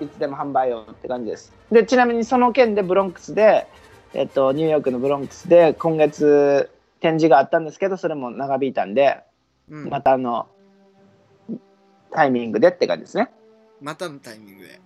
[0.00, 1.52] いつでも販売をって感じです。
[1.70, 3.66] でちなみにその件でブロンクスで、
[4.14, 9.22] えっと、ニューヨークのブロンクスで今月展示があったんですけどそれも長引いたんで
[9.68, 9.82] うん。
[9.84, 10.48] うんまたあの
[12.12, 13.30] タイミングでって感じですね。
[13.80, 14.80] またのタイミングで。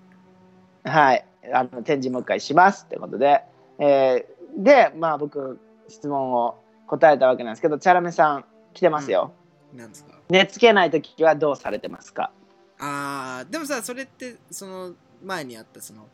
[0.85, 3.41] はい、あの展示もう一回しますってことで、
[3.79, 5.59] えーで、まあ僕、
[5.89, 6.57] 質問を
[6.87, 9.33] 答えたわけなんですけど、チャラメさん来てますよ。
[9.75, 10.14] なんですか？
[10.29, 12.31] 寝つけないときはどうされてますか？
[12.79, 14.93] あーでもさそれってその
[15.25, 16.09] 前にあったその、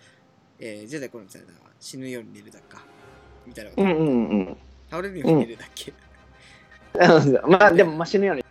[0.59, 2.83] えー、ジェダイコロンされた死ぬように寝るだっか？
[3.47, 4.57] みたいなこと、うんうんうん。
[4.91, 5.93] 倒れるように寝るだっけ、
[7.49, 8.45] まあでも、まあ、死ぬように。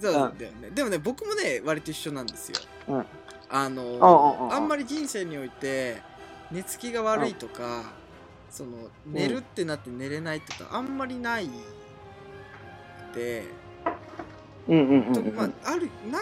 [0.00, 3.06] そうだよね、でもね僕もね割と一緒なんですよ、うん。
[3.48, 6.02] あのうんうんうんあんまり人生において
[6.50, 7.84] 寝つきが悪いとか、
[8.50, 11.48] その寝るってなって寝れないとあんまりない
[13.14, 13.44] で、
[14.68, 15.12] うんうんうんうん。
[15.14, 16.20] とまあ、あるな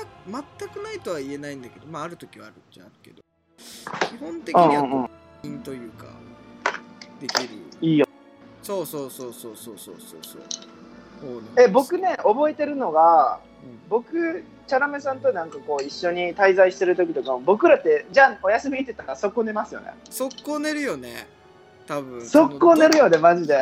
[0.59, 3.23] 全くないとは言えないんだけど、まあ、ある時はあるっちゃあるけど
[3.57, 5.09] 基本的には
[5.43, 6.07] うんうんというか
[7.21, 7.49] できる
[7.81, 8.07] いいよ。
[8.63, 10.43] そうそうそうそうそうそうそうそう
[11.57, 19.93] え、僕ね、覚えてるのが、うん僕、チャラメさんとなんかこう一緒に滞在してる時とかも、僕らって、じゃあお休みって言ったらそこ寝ますよね。
[20.11, 21.27] 速攻寝るよね
[21.87, 23.57] 多分速攻寝るよね、マジで。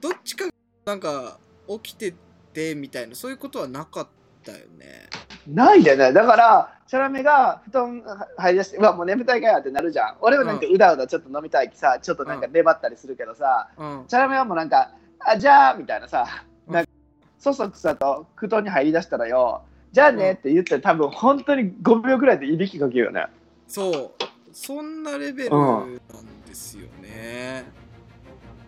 [0.00, 0.46] どどっちか
[0.86, 1.38] なんか
[1.68, 2.14] 起きて
[2.58, 4.08] てみたいなそういうことはなかっ
[4.44, 5.08] たよね。
[5.46, 6.12] ないでね。
[6.12, 8.02] だから、チャラメが布団
[8.36, 10.16] 入り出して、うわ、もう眠たいかやってなるじゃん。
[10.20, 14.04] 俺はなんかうだうだちょっと飲みたいきさ、ちょっとなんか粘ったりするけどさ、うん。
[14.08, 14.90] チャラメはもうなんか、
[15.20, 16.26] あ、じゃあ、みたいなさ、
[16.66, 16.74] うん。
[16.74, 16.90] なんか、
[17.38, 23.26] そそくさと布団に入り出したらよ、じゃあねって言って、多分本当に5秒ぐらいでいびきかけるよね。
[23.68, 24.24] そう。
[24.52, 25.98] そんなレベルなん
[26.46, 27.64] ですよね、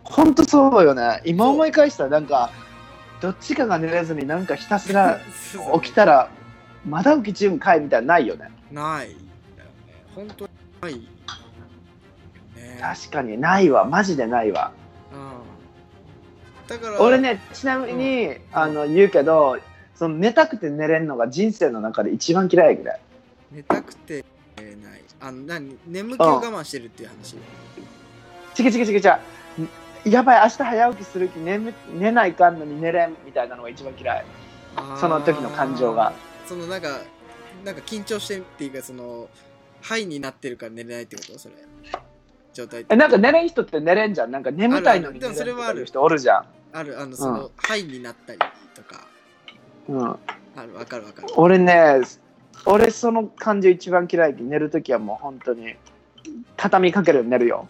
[0.04, 1.20] 本当そうよね。
[1.24, 2.50] 今思い返したらなんか、
[3.20, 5.20] どっちかが寝れずになんかひたすら
[5.82, 6.30] 起きたら、
[6.86, 8.50] まだ起き中かいみたいなのないよね。
[8.72, 9.12] ないん
[9.56, 10.04] だよね。
[10.14, 10.50] 本当に
[10.80, 10.98] ないよ
[12.56, 12.78] ね。
[12.80, 13.84] 確かにないわ。
[13.84, 14.72] マジでないわ。
[15.12, 16.68] うん。
[16.68, 19.58] だから俺ねちなみに、あの言うけど
[19.94, 23.00] その寝たくて寝れんのが人生の中で一番嫌いぐらい。
[23.52, 24.24] 寝たくて
[24.56, 25.02] 寝れない。
[25.20, 25.76] あの何？
[25.86, 27.36] 眠気を我慢してるっていう話？
[28.58, 29.18] 違う違う違う違う
[30.04, 31.60] やばい明日早起きする気寝
[31.92, 34.24] 寝ないかんのに寝れんみたいなのが一番嫌い。
[34.98, 36.12] その時の感情が。
[36.46, 37.00] そのなんか
[37.64, 39.28] なんか緊張してっていうかその
[39.82, 41.54] ハイになってるから寝れないってことそれ。
[42.52, 42.86] 状態。
[42.88, 44.30] えなんか寝れん人って寝れんじゃん。
[44.30, 45.28] なんか眠たいのにあるある。
[45.28, 45.74] でもそれはある。
[45.74, 46.44] 寝れん人おるじゃん。
[46.72, 48.38] あるあのその、ハイになったり
[48.74, 49.06] とか。
[49.88, 50.16] うん、あ
[50.66, 51.28] るわかるわかる。
[51.36, 52.00] 俺ね
[52.66, 54.36] 俺その感情一番嫌い。
[54.38, 55.74] 寝るときはもう本当に
[56.56, 57.68] 畳みかける寝るよ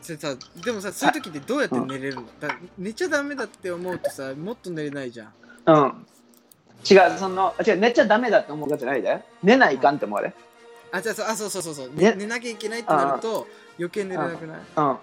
[0.00, 0.34] それさ
[0.64, 5.32] でもさそういう時ってどうやって寝れるの、だ寝ちゃダメだって思うとさもっと寝れないじゃん。
[5.66, 6.06] うん。
[6.88, 9.22] 違うその違う寝ちゃダメだって思うわけじゃないで。
[9.42, 10.32] 寝ないかんって思うで
[10.92, 12.12] あじゃあそうあそうそうそうそう、ね。
[12.12, 13.46] ね、寝なきゃいけないってなると
[13.78, 14.58] 余計寝れなくない？
[14.76, 14.96] うん、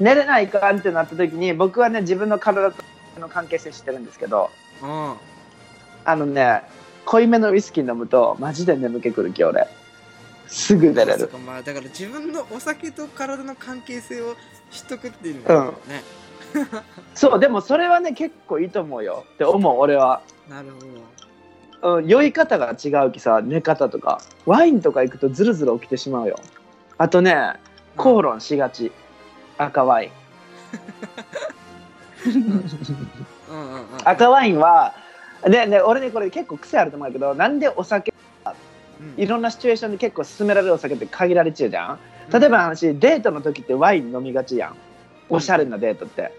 [0.00, 2.82] 寝れないかんってなった時に僕はね自分の体と
[3.20, 4.50] の関係性知ってるんですけど
[4.82, 5.14] うん。
[6.04, 6.62] あのね
[7.04, 9.68] 濃いめのウイスキー飲むとマジで眠気くる気俺
[10.46, 14.34] すぐ寝れるまあだから自分のお酒と体の関係性を
[14.70, 16.02] 知っとくっていうのがね、
[17.14, 19.24] そうでもそれはね結構いいと思うよ。
[19.34, 21.96] って思う俺は、なるほど。
[21.96, 24.20] うん、酔い方が違うきさ寝方とか。
[24.46, 26.38] ワインとか行くとズルズル起きてしまうよ。
[26.98, 27.54] あとね
[27.96, 28.92] 口論しがち。
[29.58, 30.10] 赤ワイン。
[32.26, 32.42] うん
[33.54, 34.94] うんうん赤ワインは
[35.48, 38.15] ねね俺ねこれ結構癖あると思うけどなんでお酒うん
[39.16, 41.98] いろんなシチュエーションで結構勧められるお酒って限られちゃうじゃん。
[42.32, 44.76] 例えばの話デートの時ってワイン飲みがちやん。
[45.28, 46.32] おしゃれなデートって。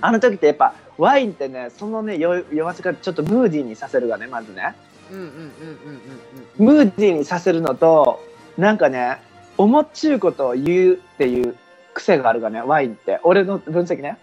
[0.00, 4.74] あの時ってやっぱワインってねそのね酔酔わせからちょっとムーディーにさせるがねまずね。
[5.10, 8.24] ムーディーにさせるのと
[8.56, 9.18] なんかね
[9.58, 11.56] 思っちゅうことを言うっていう
[11.92, 13.20] 癖があるがねワインって。
[13.24, 14.18] 俺の分析ね。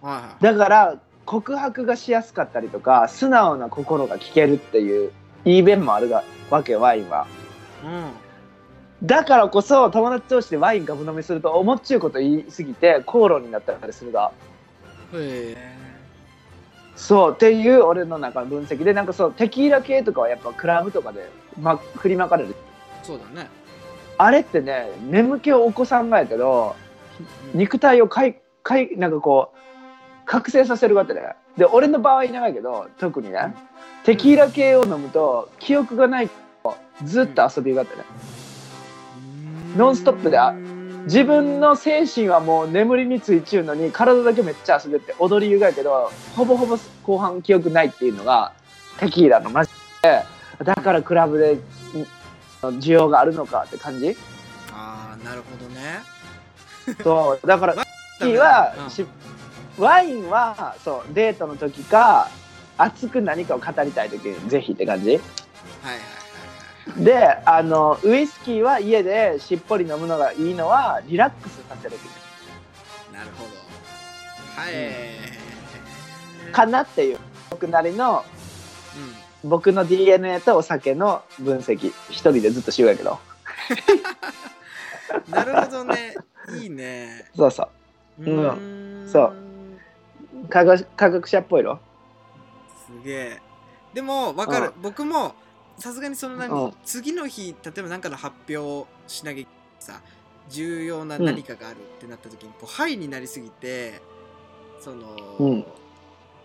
[0.00, 0.42] はいはい。
[0.42, 5.12] だから告白がしやすかったりとか素直な心が聞けるっていう
[5.44, 7.26] いい面もあるがわけワインは。
[7.84, 8.24] うん
[9.02, 14.32] だからこそ友達同士でワインガブ飲みすると思っちゅうこと言いすぎて口論になったりするが。
[15.12, 15.74] へえ
[16.96, 21.28] そうっていう俺の中の分析でなんかそうテキーラ系とかはやっぱクラブとかで、
[21.60, 22.54] ま、振りまかれる。
[23.02, 23.48] そうだね。
[24.16, 26.76] あれってね眠気を起こさんがやけど
[27.52, 29.58] 肉体をかいかいなんかこう
[30.24, 31.20] 覚醒させるわけで
[31.58, 33.54] で俺の場合長いけど特にね
[34.04, 36.28] テキーラ系を飲むと記憶がない
[36.62, 38.04] とずっと遊びがってね。
[39.76, 40.52] ノンストップであ
[41.06, 48.52] 自分の精神はもう眠りについちゅうのに体だけめっちゃ遊べって踊りゆがやけどほぼほぼ後半記憶ないっていうのが
[48.98, 49.70] テキーラのマジ
[50.02, 50.22] で。
[50.62, 51.58] だからクラブでん
[52.78, 54.16] 需要があるのかって感じ。
[54.72, 56.00] ああなるほどね。
[57.02, 57.84] そうだから だ
[58.20, 58.90] ティーは、うん。
[58.90, 59.04] し
[59.78, 62.28] ワインはそうデートの時か
[62.78, 65.10] 熱く何かを語りたい時にぜひって感じ？
[65.10, 65.22] はいはい
[65.84, 67.04] はいはい。
[67.04, 72.00] であのウイスキーは家でしっぽり飲むのがいいのはリラックスさせる時。
[73.12, 73.50] なるほど。
[74.56, 77.18] はい、かなっていう。
[77.50, 78.24] 僕なりの
[79.44, 83.20] う僕の DNA とお酒の分析一人でずっとしようやけど。
[85.28, 86.16] ん、なるほどね。
[86.60, 87.26] いいね。
[87.36, 87.68] そうそ
[88.18, 88.24] う。
[88.24, 89.04] うん。
[89.04, 89.08] ん。
[89.08, 89.34] そう。
[90.48, 91.76] 科学科学者っぽいろ。
[91.76, 91.80] す
[93.02, 93.42] げえ。
[93.92, 94.82] でも分かる、うん。
[94.82, 95.34] 僕も
[95.78, 96.72] さすがにその何、うん。
[96.84, 99.46] 次の日例えば何かの発表しなきゃ
[99.78, 100.00] さ
[100.48, 104.02] 重要な何かがあるってなった時に、こうハイになりすぎて
[104.80, 105.64] その、うん。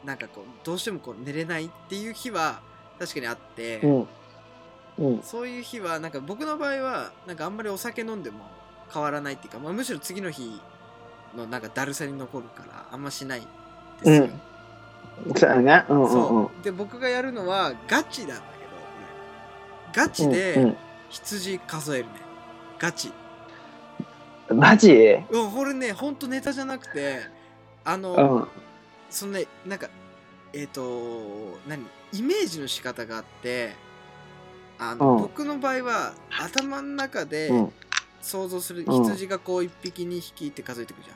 [0.06, 2.62] なんかこうどうしてもこう寝れないっていう日は
[2.98, 4.08] 確かにあって、うん。
[4.98, 5.24] うん。
[5.24, 8.46] そういう日はなんか僕の場合はなんかあんまりお酒飲んでも
[8.94, 10.62] 変わらないっていうか、まあ、むしろ次の日
[11.36, 13.44] のなんかだるさに残るからあんましないん
[14.04, 14.30] ですよ、
[15.36, 16.10] そうんうんうん。
[16.10, 16.64] そう。
[16.64, 18.36] で僕がやるのはガチなんだ
[19.94, 20.78] けどガチうでん。
[21.10, 22.12] 羊数えるね。
[22.78, 23.10] ガチ。
[24.50, 24.92] うんマジ？
[25.30, 27.20] うんこれねほんとネタじゃなくて
[27.86, 28.48] あの、うん。
[29.10, 29.90] そのねなんか
[30.54, 31.86] えっ、と何？
[32.14, 33.76] イメージの仕方があって
[34.80, 35.22] あの、うん。
[35.22, 37.74] 僕の場合は頭の中でうん。
[38.22, 39.04] 想像するうん。
[39.04, 41.16] 羊がこう1匹2匹って数えていくじゃん。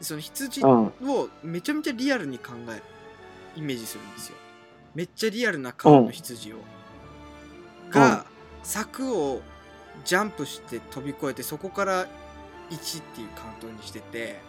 [0.00, 0.86] でその羊うん。
[1.08, 2.82] をめちゃめちゃリアルに考える
[3.56, 4.36] イメージするんですよ。
[4.94, 6.56] めっちゃリアルな顔の羊を、
[7.90, 8.26] が
[8.62, 9.42] 柵を
[10.04, 12.06] ジャンプして飛び越えてそこから
[12.70, 14.40] 1っていうカウントにしてて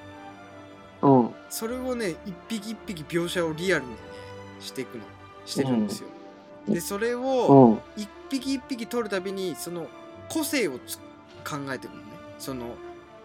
[1.01, 1.29] うん。
[1.49, 3.97] それをね一匹一匹描写をリアルにね
[4.59, 5.03] していくの
[5.45, 6.09] してるんですよ、
[6.67, 8.01] でそれをうん。
[8.01, 9.87] 一匹一匹取るたびにその
[10.29, 10.97] 個性をつ
[11.47, 12.07] 考えていくのね。
[12.39, 12.75] その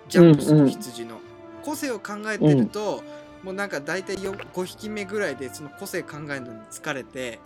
[0.08, 1.20] ジャンプする羊の、
[1.64, 3.02] 個性を考えてると、
[3.42, 7.38] もうなんか大体よ5匹目ぐらいでその個性考えるのに疲れて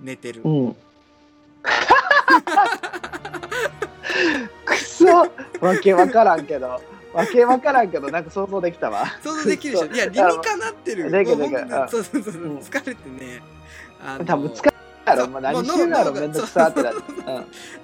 [0.00, 0.76] 寝てる、うん。
[4.64, 5.06] くそ。
[5.06, 5.28] わ
[5.82, 6.80] けわからんけど。
[7.12, 9.06] わけわからんけどなんか想像できたわ。
[9.22, 9.86] 想像できるでしょ。
[9.94, 11.10] いや 理にかなってる。
[11.10, 13.42] できるもうできる本当にそうそうそう、うん疲れてね。
[14.04, 14.72] あの多分疲れ
[15.04, 17.02] たろそうもう何してんだろめんどくさってなって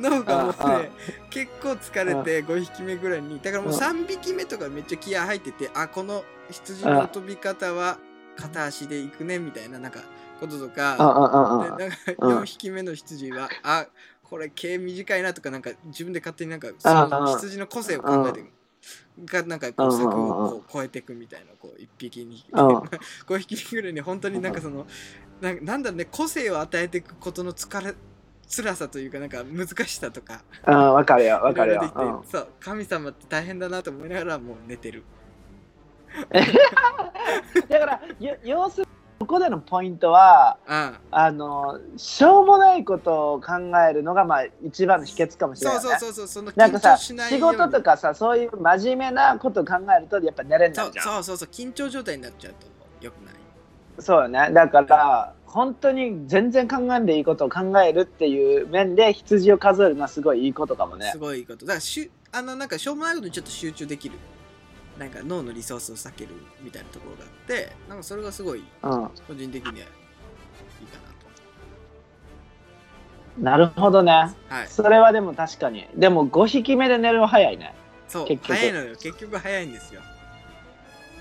[0.00, 0.90] 脳がもうね
[1.30, 3.78] 結構疲れて5匹目ぐらいにだからもううん。
[3.78, 7.98] 3匹目とかめっちゃ気合入っててあこの羊の飛び方は
[8.36, 10.00] 片足で行くねみたいななんか
[10.40, 11.76] こととうんかうんうんうん。
[11.76, 12.38] でなんかうん。
[12.40, 13.86] 4匹目の羊はあ
[14.22, 18.44] これ毛短いなとかなんか自分で勝手になんかうんその羊の個性を考えて
[19.24, 20.10] がなんかこううん柵を
[20.50, 22.46] こう超えていくみたいなこう1匹2匹。
[22.52, 22.76] うん。
[23.26, 24.86] 5匹ぐらいに本当になんかその
[25.40, 27.94] なんなんだろうね個性を与えていくことの疲れ
[28.48, 30.42] 辛さというかなんか難しさとか。
[30.66, 31.82] うんわかるよわかるよ。
[31.82, 35.02] いろいろできてそう神様って大変だなと思いながらもう寝てる。
[36.16, 36.20] う
[37.66, 41.32] んだからよ要するにここでのポイントはああ。
[41.32, 43.54] のしょうもないことを考
[43.88, 50.92] えるのがまあ一番の秘訣かもしれない、ね、そうそうそうそうなんかさ仕事とかさそういう真面目なこと考えるとやっぱ寝れなじゃん。
[50.92, 53.35] そうそうそう緊張状態になっちゃうとよくない
[53.98, 54.50] そうよね。
[54.52, 61.10] だから本当に全然考えんでいいことを考えるっていう面で羊を数えるのはすごいいいことかもね。
[61.12, 61.64] すごいいいこと。
[61.64, 64.16] だからしゅあのなんかしょうもないことにちょっと集中できる。
[64.98, 66.30] なんか脳のリソースを避ける
[66.62, 69.10] みたいなところがあってなんかそれがすごいうん。
[69.26, 69.84] 個人的にはいい
[70.86, 71.14] かな
[73.38, 73.42] と。
[73.42, 74.12] なるほどね。
[74.48, 74.68] はい。
[74.68, 75.86] それはでも確かに。
[75.94, 77.74] でも5匹目で寝るの早いね。
[78.08, 78.56] そう結局。
[78.56, 78.96] 早いのよ。
[78.96, 80.00] 結局早いんですよ。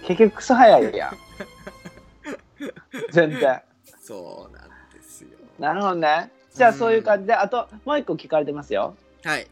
[0.05, 1.07] 結局クソ早いや。
[1.07, 1.11] ん。
[3.11, 3.61] 全然。
[4.01, 5.29] そうなんですよ
[5.59, 6.31] なるほどね。
[6.53, 8.95] じゃあうんそういう感じで、あともう一個聞かれてますよ。
[9.23, 9.47] はい、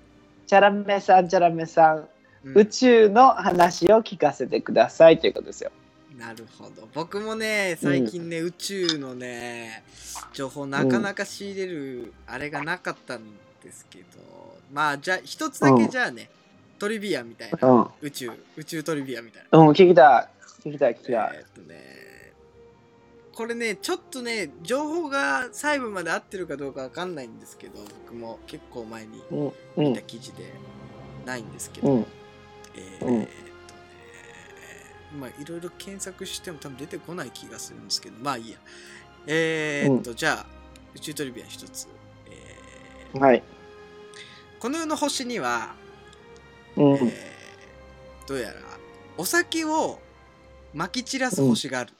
[0.47, 2.08] チャラメさん、チャラメさん、うん
[2.56, 5.72] 宇宙の話を聞かせてくださいということですよ。
[6.18, 9.82] なるほど僕もね最近ね、宇宙のね
[10.34, 13.22] 情報なかなか仕入れるあれがなかったん
[13.64, 14.06] ですけど、
[14.74, 16.30] まあじゃあ一つだけじゃあね、
[16.78, 17.88] トリビアみたいな、うん。
[18.01, 20.30] 宇宙宇宙トリビアみたいなうん、聞きた
[20.66, 20.70] い。
[20.70, 21.32] 聞きたい、聞きたい。
[21.36, 21.93] えーっとね
[23.36, 30.54] これねちょっとね情報が細部まで合ってるかどうかわかんないんですけど僕も結構前にうん、う見んた記事で
[31.26, 32.06] ないんですけど、うん。
[32.76, 33.28] えーっとうんね
[35.20, 38.58] まあいろいろ検索しても多分出てこない気がするんですけどまあいいや
[39.28, 40.46] えーっと、じゃあ
[40.96, 41.88] 宇宙トリビア一つ、
[42.30, 43.44] えーはい。
[44.60, 45.76] この世の星には、
[46.76, 46.94] うん。
[46.94, 47.34] えー
[48.28, 48.56] どうやら
[49.18, 50.00] お酒を
[50.74, 51.94] 撒き散らす星がある、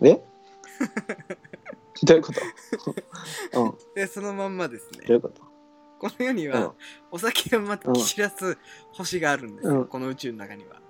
[0.00, 0.20] え？
[2.04, 2.40] どういうこと？
[3.60, 3.70] うん。
[3.70, 5.04] どでそのまんまですね。
[5.08, 5.42] ういうこと？
[5.98, 6.52] この世にうん。
[6.60, 6.74] は
[7.10, 8.58] お酒をまき散らす
[8.92, 9.86] 星があるんですよ、うん。
[9.86, 10.80] この宇宙の中には。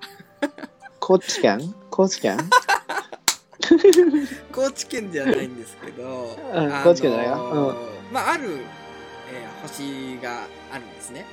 [1.00, 1.74] 高知県？
[1.90, 2.38] 高知県？
[4.52, 7.76] 高知県じゃないんですけど、うんあのー高知県じゃないよ
[8.12, 8.58] まあある、
[9.32, 11.24] えー星があるんですね、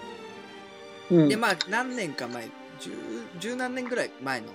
[1.11, 1.29] うん。
[1.29, 2.47] でまあ何年か前
[2.79, 2.91] 十
[3.39, 4.47] 十何年ぐらい前の、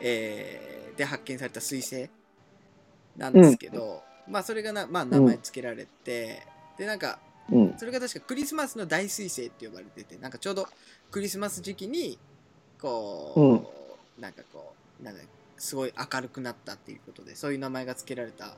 [0.00, 2.10] えーで発見された彗星
[3.16, 6.42] なんですけど、まあそれがな、まあ、名前付けられて、
[6.78, 7.18] でなんか
[7.50, 7.74] うん。
[7.76, 10.66] それが確かクリスマスの大彗星って呼ばれててなんかちょうど
[11.10, 12.18] クリスマス時期に
[12.80, 13.72] こ
[14.18, 15.20] う、なんかこうなんか
[15.58, 18.54] すごい明るくなったっていうことでそういう名前が付けられた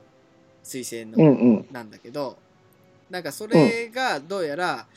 [0.63, 1.67] 彗星の、うんうん。
[1.71, 2.37] なんだけど
[3.09, 4.87] なんかそれがどうやら、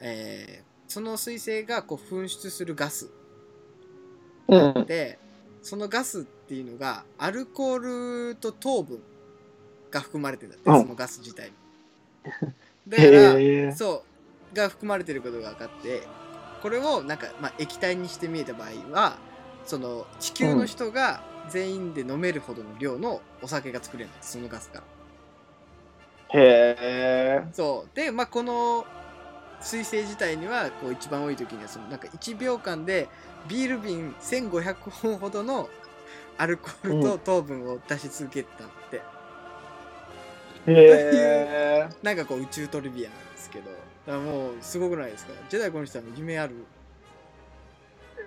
[0.00, 3.10] えーその彗星がこう噴出するガス
[4.48, 4.86] うん。
[4.86, 5.18] で
[5.62, 9.00] そのガスっていうのがアルコールと糖分
[9.90, 11.52] が含まれてるんだって、うんそのガス自体に。
[12.88, 13.76] だから。
[13.76, 14.02] そ
[14.52, 16.04] うが含まれてることが分かって
[16.62, 19.18] これをなんか、まあ、液体にして見えた場合は
[19.66, 24.84] その地球の人が全員で飲めるほどの量のお酒が作れるんですそのガスから。
[26.40, 27.44] へえ。
[27.52, 28.86] そうでまあこの
[29.60, 33.08] 彗星自体にはこう一番多い時にはそのなんか1秒間で
[33.48, 35.68] ビール瓶1500本ほどの
[36.38, 39.02] アルコールと糖分を出し続けたって、
[40.66, 41.88] へえ。
[42.02, 43.80] なんかこう宇宙トリビアなんですけどだか
[44.12, 45.32] らもうすごくないですか？
[45.48, 46.54] ジェダイこの人は夢ある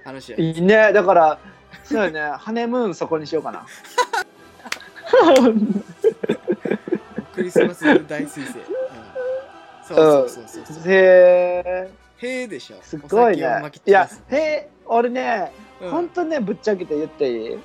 [0.04, 0.94] 話やいいね。
[0.94, 1.40] だから、
[1.84, 2.20] そうよね。
[2.38, 3.66] ハネムーンそこにしようかな。
[7.34, 8.46] クリスマス大彗星、うん、
[9.88, 11.92] そうそうそうそうへえ。
[12.18, 13.44] へえでしょすごいね。
[13.86, 15.52] いやへえ、俺ね、
[15.82, 17.54] うんほんとね、ぶっちゃけて言っていい？
[17.56, 17.62] うん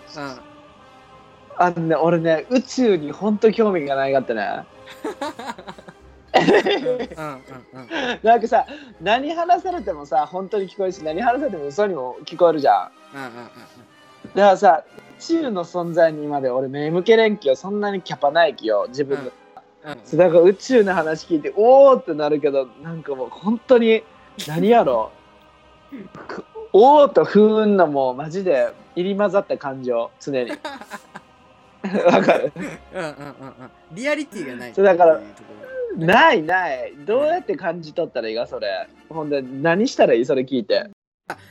[1.58, 4.64] あのね、俺ね、宇宙にほんと興味がないかってね。
[6.34, 8.66] うんうんうんなんかさ、
[9.00, 13.16] 何話されてもさ、本当に聞こえるし、何話されても嘘にも聞こえるじゃん。
[13.16, 13.50] うんうんうん
[14.34, 14.84] だからさ、
[15.18, 17.56] 宇宙の存在にまで俺目向けれんきよ。
[17.56, 19.22] そんなにキャパないきよ、自分の。
[19.22, 24.02] うんうんだから宇宙の話聞いて、おーってなるけど、なんかもう本当に、
[24.48, 25.12] 何やろ
[26.66, 30.50] くおーとふーんのもうマジで入り混ざった感情、常に。
[32.06, 32.70] わかるうんうん
[33.04, 35.20] うんうんリアリティがないそうだから
[35.96, 36.92] ないない。
[37.06, 38.86] どうやって感じ取ったらいいか、それ。
[39.08, 40.26] ほんで、何したらいい？
[40.26, 40.90] それ聞いて。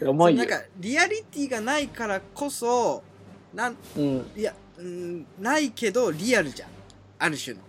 [0.05, 0.47] 思いなん。
[0.47, 3.01] かリアリティがないからこそ
[3.53, 4.32] なんうん。
[4.36, 6.70] いやうんないけどリアルじゃん
[7.20, 7.61] ある種の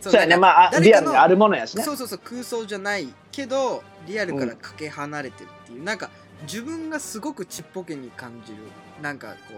[0.00, 1.82] そそうやね、まあ、あ誰かのリアルにあるものやしね。
[1.82, 6.10] そうそうそう空想じゃないけどリアルからかけ離れてるっていう、なんか
[6.42, 8.58] 自分がすごくちっぽけに感じる。
[9.02, 9.54] なんかこ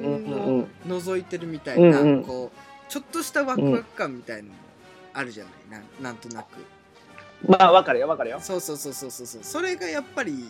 [0.00, 0.68] うをうんうん。
[0.86, 2.24] 覗いてるみたいな、うんうん。
[2.24, 4.54] こうちょっとしたワクワク感みたいなのも
[5.12, 5.52] あるじゃない？
[5.70, 6.46] なんなんとなく。
[7.46, 8.40] まあ、わかるよ、わかるよ。
[8.40, 9.40] そうそうそうそうそうそう。
[9.42, 10.46] それがやっぱり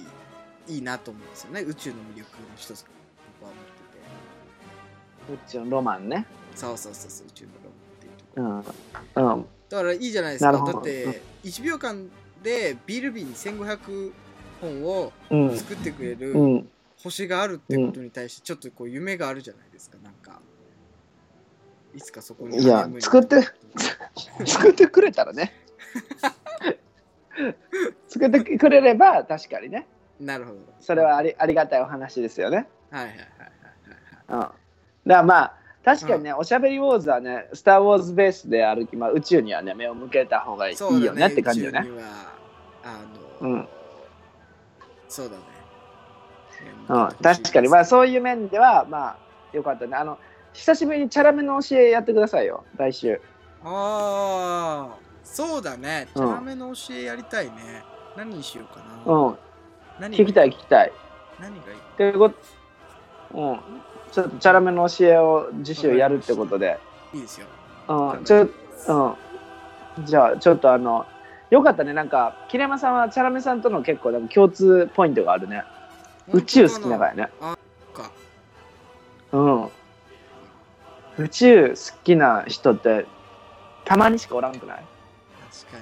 [0.68, 1.60] いいなと思うんですよね。
[1.62, 2.26] 宇宙の魅力の
[2.56, 2.84] 一つ
[3.40, 3.60] 僕は思
[5.36, 5.48] ってて。
[5.48, 6.26] 宇宙のロマンね。
[6.54, 7.26] そうそうそうそう。
[7.26, 8.74] 宇宙のロマンっていうと
[9.14, 9.36] こうん。
[9.36, 9.46] うん。
[9.68, 10.52] だからいいじゃないですか。
[10.52, 12.08] だって1秒間
[12.44, 14.12] でビール瓶1500
[14.60, 15.56] 本をうん。
[15.56, 16.68] 作ってくれるうん。
[17.02, 20.40] 星があるってことに対してちょっとこう夢があるじゃないですかなんか
[21.94, 23.40] いつかそこにいや作って
[24.46, 25.52] 作ってくれたらね。
[28.08, 29.86] 作ってくれれば、確かにね。
[30.20, 32.68] なるほどそれはありありがたいお話ですよね。
[32.90, 34.40] はいはいはいはいはいうん。
[34.40, 34.54] だか
[35.04, 41.90] らまあ、確かにね、おしゃべりウォーズはね、スター・ウォーズベースであるき、まあ、宇宙にはね、目を向けた方がいいそうだよねって感じよね宇宙。
[41.90, 42.04] には
[42.84, 42.92] あ
[43.42, 43.68] の、うん、うん、
[45.08, 45.42] そうだね。
[47.22, 49.16] 確かに、まあ、そういう面では、まあ、
[49.52, 49.94] よかったね。
[49.94, 50.18] あの、
[50.54, 53.20] 久しぶりにチャラめの教えやってくださいよ、来週。
[53.62, 56.08] ああ、そうだね。
[56.14, 57.82] チうんャラめの教えやりたいね。
[58.16, 59.12] 何にしようかな。
[59.12, 59.38] うん、
[60.00, 60.92] 何聞きたい、聞きたい。
[61.40, 62.36] 何がいいということ、
[63.34, 63.60] うん、
[64.14, 66.78] ちょっとチャラめの教えを次週やるってことで、
[67.12, 67.48] いいですよ。
[67.88, 71.04] うん、ちょ、うん、じゃあ、ちょっとあの、
[71.50, 75.64] よかったね、なんか、桐山さんはチャラメさんとの結構なんか共通ポイントがあるね。
[76.32, 77.28] 宇宙好きだからね。
[77.92, 78.10] か。
[79.32, 79.68] うん。
[81.18, 83.06] 宇宙好きな人って、
[83.84, 84.84] たまにしかおらんくない、
[85.50, 85.78] 確か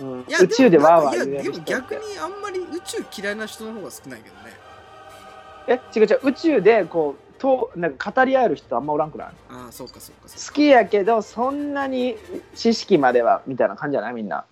[0.00, 0.06] に。
[0.08, 4.61] うん、宇宙でわーわー言える人っても逆にあんまり宇宙嫌いな人の方が少ないけどね。
[5.68, 9.28] え違う違う宇宙でこうとなんか語り合える人あんまおらんくない？
[9.50, 10.46] ああ、そうかそうかそうか。
[10.48, 12.16] 好きやけどそんなに
[12.54, 14.44] 知識まではみたいな感じじゃないみんな。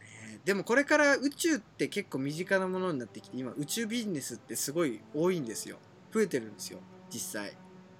[0.00, 5.76] ねでもこれから宇宙って結構身近なものになってきて今宇宙ビジネスってすごい多いんですよ。
[6.12, 6.78] 増えてるんですよ
[7.10, 7.52] 実際。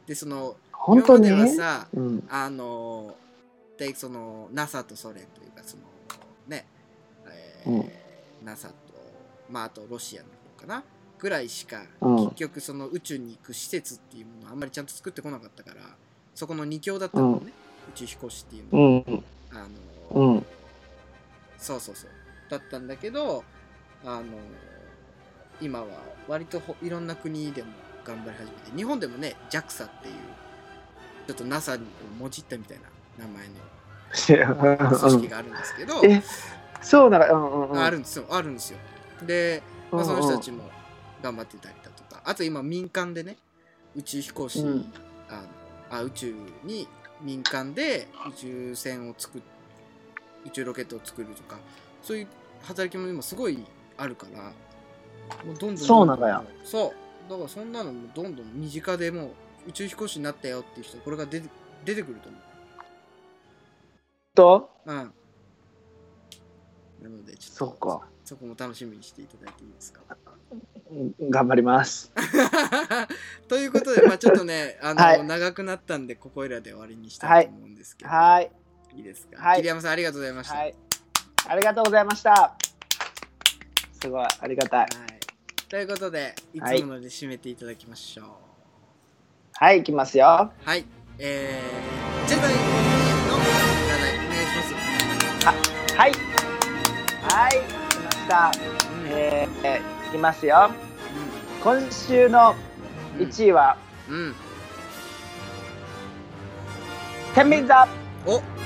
[0.07, 1.29] でその本当に？
[1.29, 2.27] 今まではさうん。
[2.31, 3.15] あの
[3.79, 5.83] でその NASA とソ連というかその
[6.49, 6.67] ね、
[7.27, 7.93] えーうん。
[8.45, 8.75] NASA と
[9.51, 10.29] まああとロシアの
[10.59, 10.85] 方かな
[11.19, 12.17] ぐらいしか、うん。
[12.25, 15.81] 結局その宇宙に行く施設っていうものをあんまりちゃんと作ってこなかったから
[16.35, 17.53] そこの二強だったのね、
[17.91, 18.95] 宇宙飛行士っていうの。
[18.95, 19.25] は、うん。
[19.51, 19.69] あ
[20.15, 20.47] のうん。
[21.59, 22.11] そうそうそう。
[22.49, 23.45] だったんだけど
[24.05, 24.25] あの
[25.61, 25.87] 今は
[26.29, 27.69] 割とほいろんな国でも
[28.05, 30.15] 頑張り始めて日本でもね JAXA っていう
[31.27, 31.79] ちょっと NASA を
[32.19, 36.23] もじったみたいな名前の組織があるんですけど、え
[36.81, 38.25] そうなうんうんあるんですよ。
[38.31, 38.79] あるんですよ。
[39.27, 40.65] で、まあ、その人たちも
[41.23, 42.23] 頑張ってたりだとか。
[42.25, 43.37] あと今民間でね
[43.97, 44.93] 宇宙飛行士、うん。
[45.29, 45.43] あ
[45.93, 46.89] のあ宇宙に
[47.23, 49.43] 民間で宇宙船を作っ
[50.47, 51.59] 宇宙ロケットを作るとか
[52.03, 52.27] そういう
[52.63, 53.65] 働きも今すごい
[53.97, 54.53] あるから
[55.45, 56.45] もうどんどんそうなんだよ。
[56.65, 56.95] そ
[57.27, 57.31] う。
[57.31, 59.31] だからそんなのもどんどん身近でもう
[59.69, 61.49] 宇宙飛行士になったよっていう人これが出て
[61.85, 62.39] 出てくると思
[64.35, 64.71] と？
[64.87, 64.97] ううん。
[64.97, 65.05] な
[67.09, 68.07] のでちょっとそっか。
[68.25, 70.01] そこも楽しみにしていただいていいですか？
[70.09, 70.17] うん
[71.21, 72.13] 頑張ります。
[73.49, 75.25] ということで、まあちょっとね、 あの、はい。
[75.25, 77.47] 長くなったんで、ここいらで終わりにしたい。
[77.47, 78.51] と思うんですけど、はい。
[78.97, 79.57] いいですか、はい。
[79.57, 80.55] 桐山さん、ありがとうございました。
[80.55, 80.75] はい。
[81.47, 82.55] ありがとうございました。
[84.01, 84.81] すごいありがたい。
[84.81, 84.89] はい。
[85.69, 88.27] ということで、いつもので締めていただきましょう。
[89.53, 89.81] はい。
[89.81, 90.53] いきますよ。
[90.65, 90.87] はい、
[91.19, 92.63] えー、ジェダイの占
[94.15, 94.73] い、お願いし
[95.45, 95.97] ます。
[95.97, 96.13] はい。
[97.23, 98.53] はい来ました。
[99.05, 99.09] うん。
[99.11, 100.73] えー、いきますよ、う
[101.61, 102.55] ん、今週の
[103.19, 103.77] 1位は、
[107.35, 107.87] 天秤座。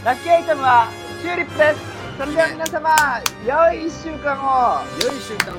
[0.05, 0.89] ラッキーアイテムは
[1.21, 1.81] チューリップです。
[2.19, 2.91] それでは皆様
[3.47, 4.83] 良い1週間を。
[5.01, 5.59] 良い1週間を。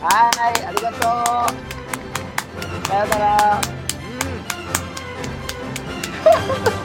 [0.00, 1.00] はいありがとう。
[2.86, 3.60] さようなら。
[6.74, 6.79] うん。